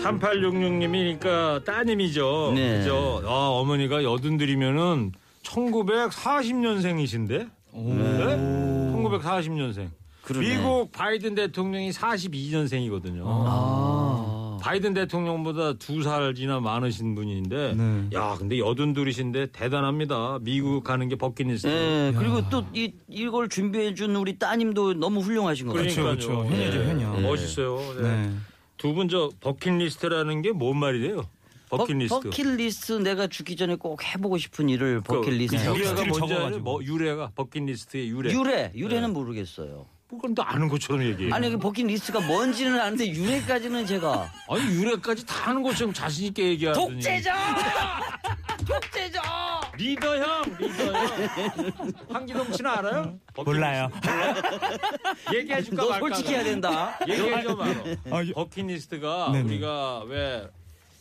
3866님이니까 0.06 1.64
따님이죠. 1.64 2.52
네. 2.54 2.78
그죠? 2.78 3.20
아, 3.24 3.48
어머니가 3.60 4.04
여든들이면은 4.04 5.12
1940년생이신데? 5.42 7.50
네? 7.74 7.74
1940년생. 7.74 9.88
그러네. 10.22 10.48
미국 10.48 10.92
바이든 10.92 11.34
대통령이 11.36 11.90
42년생이거든요. 11.90 13.22
아. 13.24 14.58
바이든 14.60 14.94
대통령보다 14.94 15.74
두 15.74 16.02
살이나 16.02 16.58
많으신 16.58 17.14
분인데, 17.14 17.74
네. 17.74 18.08
야, 18.14 18.34
근데 18.36 18.58
여든 18.58 18.92
둘이신데 18.94 19.52
대단합니다. 19.52 20.38
미국 20.40 20.82
가는 20.82 21.08
게 21.08 21.14
버킷리스트. 21.14 21.68
네, 21.68 22.12
그리고 22.18 22.48
또 22.48 22.64
이, 22.74 22.92
이걸 23.08 23.48
준비해준 23.48 24.16
우리 24.16 24.36
따님도 24.38 24.94
너무 24.94 25.20
훌륭하신 25.20 25.68
것 25.68 25.74
같아요. 25.74 25.94
그렇죠, 25.94 26.02
그렇죠. 26.02 26.44
효녀죠, 26.46 26.82
효녀. 26.82 27.12
멋있어요. 27.20 27.78
네. 28.02 28.32
네. 28.76 28.88
두분 28.88 29.08
저 29.08 29.30
버킷리스트라는 29.40 30.42
게 30.42 30.52
뭔 30.52 30.76
말이래요? 30.78 31.26
버킷리스트. 31.68 32.14
버, 32.14 32.20
버킷리스트 32.20 32.92
내가 32.92 33.26
죽기 33.26 33.56
전에 33.56 33.74
꼭 33.74 34.02
해보고 34.04 34.38
싶은 34.38 34.68
일을 34.68 35.00
버킷리스트. 35.00 35.56
그 35.56 35.78
유래가 35.78 36.04
뭔지 36.04 36.34
알아요? 36.34 36.58
뭐 36.60 36.82
유래가 36.84 37.30
버킷리스트의 37.34 38.08
유래. 38.08 38.32
유래, 38.32 38.70
유래는 38.74 39.12
모르겠어요. 39.12 39.86
뭐 40.08 40.20
그럼 40.20 40.34
또 40.36 40.44
아는 40.44 40.68
것처럼 40.68 41.02
얘기해. 41.04 41.32
아니 41.32 41.50
그 41.50 41.58
버킷리스트가 41.58 42.20
뭔지는 42.20 42.78
아는데 42.80 43.08
유래까지는 43.08 43.86
제가 43.86 44.30
아니 44.48 44.62
유래까지 44.62 45.26
다 45.26 45.50
아는 45.50 45.62
것처럼 45.62 45.92
자신 45.92 46.26
있게 46.26 46.44
얘기하더니. 46.50 46.86
독재자, 46.94 47.34
독재자. 48.64 49.55
리더 49.76 50.16
형, 50.16 50.42
리더 50.58 50.84
형. 50.92 51.92
황기동 52.08 52.52
씨는 52.52 52.70
알아요? 52.70 53.18
몰라요. 53.44 53.88
얘기해 55.34 55.62
줄까 55.62 55.82
너 55.82 55.90
말까? 55.90 56.06
솔직히 56.08 56.34
해야 56.34 56.44
된다. 56.44 56.98
얘기해 57.08 57.42
줘 57.42 57.54
말어. 57.54 57.72
아, 58.10 58.24
예. 58.24 58.32
버킷리스트가 58.32 59.30
네네. 59.32 59.44
우리가 59.44 60.04
왜 60.06 60.48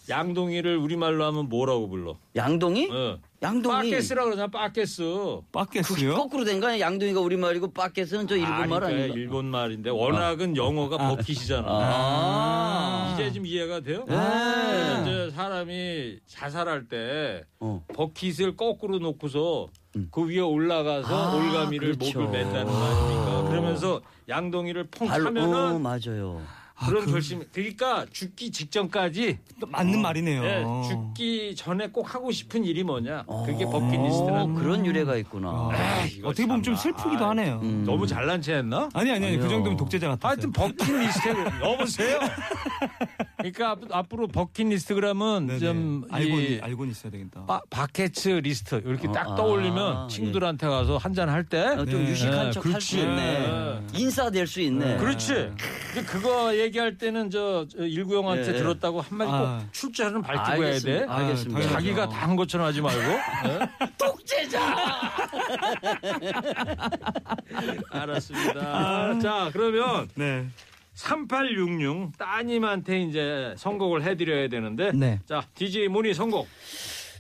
양동이를 0.10 0.78
우리말로 0.78 1.24
하면 1.26 1.50
뭐라고 1.50 1.88
불러? 1.90 2.18
양동이? 2.36 2.90
어. 2.92 3.18
양동이. 3.46 3.76
빠게스라 3.92 4.24
그러잖아, 4.24 4.48
빠게스. 4.48 5.04
빠겠어요? 5.52 6.16
거꾸로 6.16 6.44
된 6.44 6.60
거야. 6.60 6.80
양동이가 6.80 7.20
우리 7.20 7.38
말이고 7.38 7.72
빠켓은 7.74 8.28
저 8.28 8.36
일본 8.36 8.70
말 8.70 8.84
아니, 8.84 8.96
아닌가? 8.96 9.14
일본 9.16 9.46
말인데 9.46 9.90
워낙은 9.92 10.58
영어가 10.58 10.98
버킷이잖아. 10.98 11.68
아. 11.68 13.12
이제 13.14 13.32
좀 13.32 13.46
이해가 13.46 13.82
돼요? 13.82 14.00
네. 14.08 14.16
그러면 14.16 15.02
이제 15.04 15.32
사람이 15.36 16.20
자살할 16.26 16.88
때 16.88 17.44
어. 17.60 17.84
버킷을 17.94 18.56
거꾸로 18.56 18.98
놓고서 18.98 19.68
그 20.12 20.28
위에 20.28 20.40
올라가서 20.40 21.08
아, 21.16 21.36
올가미를 21.36 21.98
그렇죠. 21.98 22.20
목을 22.22 22.38
맨다는 22.38 22.66
거 22.66 22.84
아닙니까? 22.84 23.50
그러면서 23.50 24.02
양동이를 24.28 24.88
퐁 24.92 25.08
발, 25.08 25.22
어, 25.22 25.26
하면은 25.26 25.82
맞아요. 25.82 26.42
그런 26.78 27.06
결심. 27.06 27.42
그러니까 27.54 28.06
죽기 28.12 28.52
직전까지 28.52 29.38
또 29.62 29.68
맞는 29.68 30.02
말이네요. 30.02 30.44
예, 30.44 30.64
죽기 30.90 31.56
전에 31.56 31.88
꼭 31.88 32.14
하고 32.14 32.32
싶은 32.32 32.66
일이 32.66 32.84
뭐냐? 32.84 33.24
그게 33.46 33.64
어, 33.64 33.70
버킷리스트라는 33.70 34.56
그런 34.56 34.86
유래가 34.86 35.16
있구나. 35.16 35.70
이거 36.18 36.30
어떻게 36.30 36.46
보면 36.46 36.64
좀. 36.64 36.76
슬프기도 36.76 37.26
아, 37.26 37.30
하네요. 37.30 37.62
음. 37.64 37.84
너무 37.86 38.06
잘난 38.06 38.42
체 38.42 38.56
했나? 38.56 38.90
아니 38.94 39.10
아니 39.12 39.26
아니 39.28 39.38
그. 39.38 39.48
정도면 39.48 39.78
독재자 39.78 40.10
같았어요. 40.10 40.30
하여튼 40.30 40.52
버킷리스트 40.52 41.30
여보세요. 41.64 42.20
그러니까 43.38 43.72
앞- 43.72 43.92
앞으로 43.96 44.28
버킷리스트 44.28 44.94
그러면 44.96 45.48
네네. 45.48 45.60
좀 45.60 46.04
알고 46.12 46.40
이 46.40 46.60
알고는 46.62 46.92
있어야 46.92 47.12
되겠다. 47.12 47.46
바, 47.46 47.62
바켓츠 47.70 48.30
리스트 48.44 48.82
이렇게 48.86 49.08
어, 49.08 49.12
딱 49.12 49.32
아, 49.32 49.36
떠올리면 49.36 50.06
예. 50.10 50.14
친구들한테 50.14 50.68
가서 50.68 50.98
한잔 50.98 51.30
할때 51.30 51.60
어, 51.62 51.86
좀 51.86 52.04
네. 52.04 52.12
유식한 52.12 52.46
네, 52.48 52.52
척할 52.52 52.82
수. 52.82 52.98
있네. 53.00 53.16
네. 53.16 53.82
인싸 53.94 54.30
될 54.30 54.46
수 54.46 54.62
있네. 54.62 54.98
그렇지. 54.98 55.34
근데 55.94 56.06
그거 56.06 56.56
얘기할 56.66 56.98
때는 56.98 57.30
저, 57.30 57.66
저 57.70 57.86
일구형한테 57.86 58.52
예, 58.52 58.56
예. 58.56 58.58
들었다고 58.58 59.02
한마디 59.02 59.32
아. 59.32 59.60
꼭 59.60 59.74
출제하는 59.74 60.22
밝히고 60.22 60.64
해야 60.64 60.80
돼. 60.80 61.06
알겠습니다. 61.06 61.16
알겠습니다. 61.16 61.60
당연하죠. 61.60 61.74
자기가 61.74 62.10
다 62.10 62.26
한 62.26 62.36
것처럼 62.36 62.68
하지 62.68 62.82
말고. 62.82 63.02
네? 63.48 63.60
독재자. 63.98 64.66
알았습니다. 67.92 69.20
자, 69.20 69.50
그러면 69.54 70.10
네. 70.16 70.48
3866 70.96 72.18
따님한테 72.18 73.02
이제 73.02 73.54
선곡을 73.58 74.04
해드려야 74.04 74.48
되는데. 74.48 74.92
네. 74.94 75.20
자, 75.28 75.46
DJ 75.54 75.90
문희 75.90 76.14
선곡. 76.14 76.48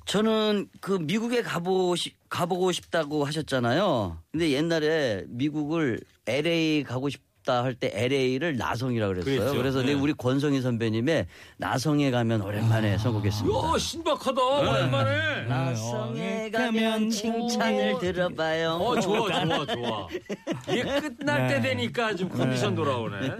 저는 0.05 0.67
그 0.81 0.93
미국에 0.93 1.41
가보 1.41 1.95
시, 1.95 2.13
가보고 2.29 2.71
싶다고 2.71 3.25
하셨잖아요. 3.25 4.19
근데 4.31 4.51
옛날에 4.51 5.23
미국을 5.27 5.99
LA 6.27 6.84
가고 6.84 7.10
싶 7.10 7.21
다 7.45 7.63
할 7.63 7.75
때 7.75 7.91
LA를 7.93 8.58
나성이라고 8.58 9.13
그랬어요. 9.13 9.39
그랬죠. 9.39 9.58
그래서 9.58 9.81
네. 9.81 9.93
우리 9.93 10.13
권성희 10.13 10.62
선배님의 10.62 11.27
나성에 11.58 12.10
가면 12.12 12.41
오랜만에 12.41 12.97
선곡했습니다. 12.97 13.58
야, 13.58 13.77
신박하다. 13.77 14.41
오랜만에. 14.41 15.43
나성에 15.47 16.49
가면 16.51 17.10
칭찬을 17.12 17.99
들어봐요. 17.99 18.71
어, 18.71 18.99
좋아, 18.99 19.45
좋아, 19.45 19.65
좋아. 19.65 20.08
이게 20.69 20.84
끝날 20.84 21.47
때 21.47 21.60
네. 21.60 21.62
되니까 21.69 22.15
좀 22.15 22.29
컨디션 22.29 22.73
돌아오네. 22.75 23.38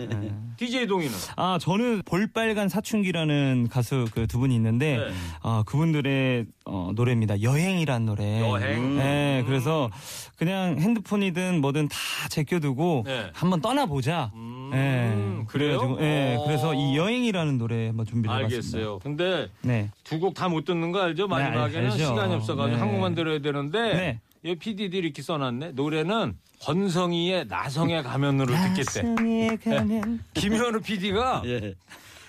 DJ 0.58 0.88
동이는. 0.88 1.13
아 1.36 1.58
저는 1.62 2.02
볼빨간 2.06 2.70
사춘기라는 2.70 3.68
가수 3.70 4.06
그 4.13 4.26
두 4.28 4.39
분이 4.39 4.54
있는데 4.56 4.98
네. 4.98 5.13
아 5.41 5.63
그분들의 5.65 6.46
어, 6.65 6.91
노래입니다. 6.96 7.41
여행이란 7.41 8.06
노래. 8.06 8.39
여행. 8.41 8.98
네, 8.98 9.44
그래서 9.46 9.89
그냥 10.38 10.78
핸드폰이든 10.80 11.62
뭐든 11.62 11.88
다 11.89 11.98
제껴두고 12.30 13.04
네. 13.06 13.30
한번 13.34 13.62
떠나보자. 13.62 14.32
음, 14.36 14.70
네, 14.74 15.46
그래요? 15.48 15.78
그래가지고, 15.78 16.00
네, 16.00 16.36
어. 16.38 16.44
그래서 16.46 16.74
이 16.74 16.98
여행이라는 16.98 17.58
노래 17.58 17.88
한번 17.88 18.06
준비를 18.06 18.36
해봤습니다. 18.36 18.56
알겠어요. 18.78 19.00
근데 19.00 19.48
네, 19.62 19.89
두 20.04 20.20
곡 20.20 20.34
다 20.34 20.50
못 20.50 20.65
듣는 20.65 20.91
거 20.91 21.02
알죠? 21.02 21.28
마지막에는 21.28 21.91
알죠. 21.91 22.04
시간이 22.06 22.34
없어가지고 22.36 22.76
네. 22.76 22.80
한 22.82 22.91
곡만 22.91 23.13
들어야 23.15 23.39
되는데 23.39 23.80
네. 23.94 24.20
이 24.45 24.53
PD들이 24.55 24.99
이렇게 25.08 25.23
써놨네. 25.23 25.71
노래는 25.71 26.38
권성희의 26.62 27.47
나성에 27.47 28.03
가면으로 28.03 28.53
듣겠대. 28.53 29.01
나성에 29.01 29.58
가면 29.58 30.23
김현우 30.36 30.81
PD가 30.81 31.41
예. 31.45 31.73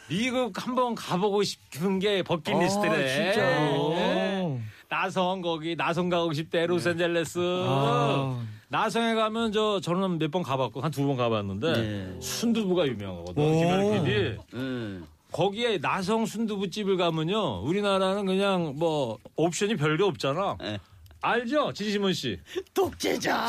미국 0.09 0.67
한번 0.67 0.95
가보고 0.95 1.43
싶은 1.43 1.99
게 1.99 2.23
버킷리스트래. 2.23 2.91
아, 2.91 3.33
진짜요? 3.33 3.89
네. 3.91 4.61
나성 4.89 5.43
거기 5.43 5.77
나성 5.77 6.09
가고 6.09 6.33
싶대 6.33 6.67
로스앤젤레스. 6.67 7.39
아. 7.67 8.41
나성에 8.69 9.15
가면 9.15 9.53
저 9.53 9.79
저는 9.81 10.19
몇 10.19 10.31
번 10.31 10.43
가봤고 10.43 10.81
한 10.81 10.91
두 10.91 11.07
번 11.07 11.17
가봤는데 11.19 11.73
네. 11.73 12.17
순두부가 12.21 12.87
유명하거든. 12.87 13.43
오. 13.43 13.59
김현우 13.59 14.05
PD. 14.05 14.37
음. 14.55 15.05
거기에 15.33 15.79
나성 15.79 16.25
순두부 16.25 16.71
집을 16.71 16.97
가면요. 16.97 17.61
우리나라는 17.65 18.25
그냥 18.25 18.73
뭐 18.79 19.19
옵션이 19.37 19.77
별게 19.77 20.03
없잖아. 20.03 20.57
네. 20.61 20.79
알죠? 21.21 21.73
진심원 21.73 22.13
씨. 22.13 22.39
독재자. 22.75 23.49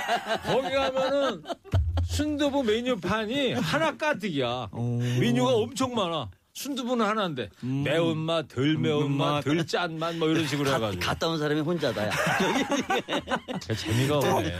거기 0.46 0.70
가면은 0.70 1.42
순두부 2.04 2.62
메뉴판이 2.64 3.52
하나 3.54 3.96
가득이야. 3.96 4.68
오. 4.72 4.98
메뉴가 5.20 5.54
엄청 5.54 5.94
많아. 5.94 6.30
순두부는 6.56 7.04
하나인데 7.04 7.50
매운맛, 7.62 8.46
덜 8.46 8.78
매운맛, 8.78 9.08
매운맛. 9.08 9.44
덜 9.44 9.66
짠맛 9.66 10.14
뭐 10.18 10.28
이런 10.28 10.46
식으로 10.46 10.72
해가지고 10.72 11.02
갔다 11.04 11.26
온 11.26 11.36
사람이 11.36 11.60
혼자다. 11.62 12.06
야. 12.06 12.10
재미가 13.76 14.18
없네. 14.18 14.58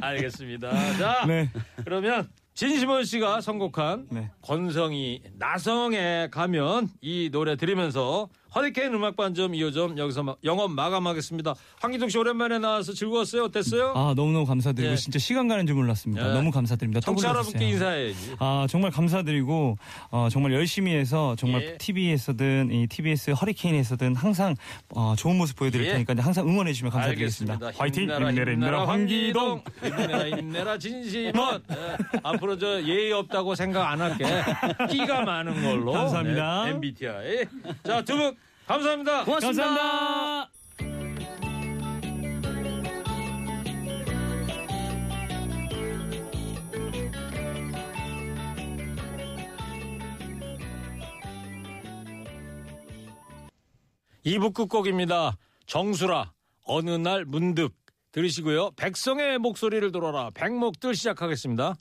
알겠습니다. 0.00 0.96
자, 0.98 1.24
네. 1.26 1.50
그러면 1.84 2.28
진심원 2.52 3.04
씨가 3.04 3.40
선곡한 3.40 4.08
네. 4.10 4.30
권성이 4.42 5.22
나성에 5.38 6.28
가면 6.30 6.88
이 7.00 7.30
노래 7.32 7.56
들으면서 7.56 8.28
허리케인 8.54 8.94
음악 8.94 9.16
반점 9.16 9.52
2호점 9.52 9.98
여기서 9.98 10.22
마- 10.22 10.34
영업 10.44 10.70
마감하겠습니다. 10.72 11.54
황기동 11.80 12.08
씨 12.08 12.16
오랜만에 12.18 12.58
나와서 12.58 12.92
즐거웠어요. 12.92 13.44
어땠어요? 13.44 13.92
아 13.94 14.14
너무너무 14.16 14.46
감사드리고 14.46 14.92
예. 14.92 14.96
진짜 14.96 15.18
시간 15.18 15.46
가는 15.48 15.66
줄 15.66 15.76
몰랐습니다. 15.76 16.26
예. 16.28 16.32
너무 16.32 16.50
감사드립니다. 16.50 17.00
또 17.00 17.06
청취자 17.06 17.28
여러분께. 17.30 17.64
인사해야지. 17.68 18.36
아 18.38 18.66
정말 18.70 18.90
감사드리고 18.90 19.76
어, 20.10 20.28
정말 20.30 20.52
열심히 20.54 20.94
해서 20.94 21.34
정말 21.38 21.62
예. 21.62 21.76
TV에서든 21.78 22.70
이 22.72 22.86
TBS 22.86 23.32
허리케인에서든 23.32 24.14
항상 24.16 24.54
어, 24.94 25.14
좋은 25.18 25.36
모습 25.36 25.56
보여드릴 25.56 25.86
예. 25.88 25.92
테니까 25.92 26.14
항상 26.18 26.48
응원해 26.48 26.72
주시면 26.72 26.92
감사드리겠습니다. 26.92 27.54
알겠습니다. 27.54 27.82
화이팅! 27.82 28.02
힘내라, 28.04 28.28
힘내라 28.30 28.52
힘내라 28.52 28.86
황기동! 28.88 29.62
힘내라 29.82 30.28
힘내라 30.38 30.78
진심원. 30.78 31.62
예, 31.72 31.96
앞으로 32.22 32.56
저 32.58 32.82
예의 32.82 33.12
없다고 33.12 33.54
생각 33.54 33.90
안 33.90 34.00
할게. 34.00 34.24
끼가 34.90 35.22
많은 35.22 35.62
걸로. 35.62 35.92
감사합니다. 35.92 36.64
네, 36.64 36.70
MBTI. 36.70 37.44
자, 37.84 38.02
두분 38.02 38.34
감사합니다. 38.66 39.24
고맙습니다. 39.24 39.64
감사합니다. 39.64 40.50
이부 54.24 54.50
끝곡입니다. 54.50 55.38
정수라 55.66 56.32
어느 56.64 56.90
날 56.90 57.24
문득 57.24 57.72
들으시고요. 58.10 58.72
백성의 58.72 59.38
목소리를 59.38 59.92
들어라. 59.92 60.30
백목들 60.34 60.96
시작하겠습니다. 60.96 61.76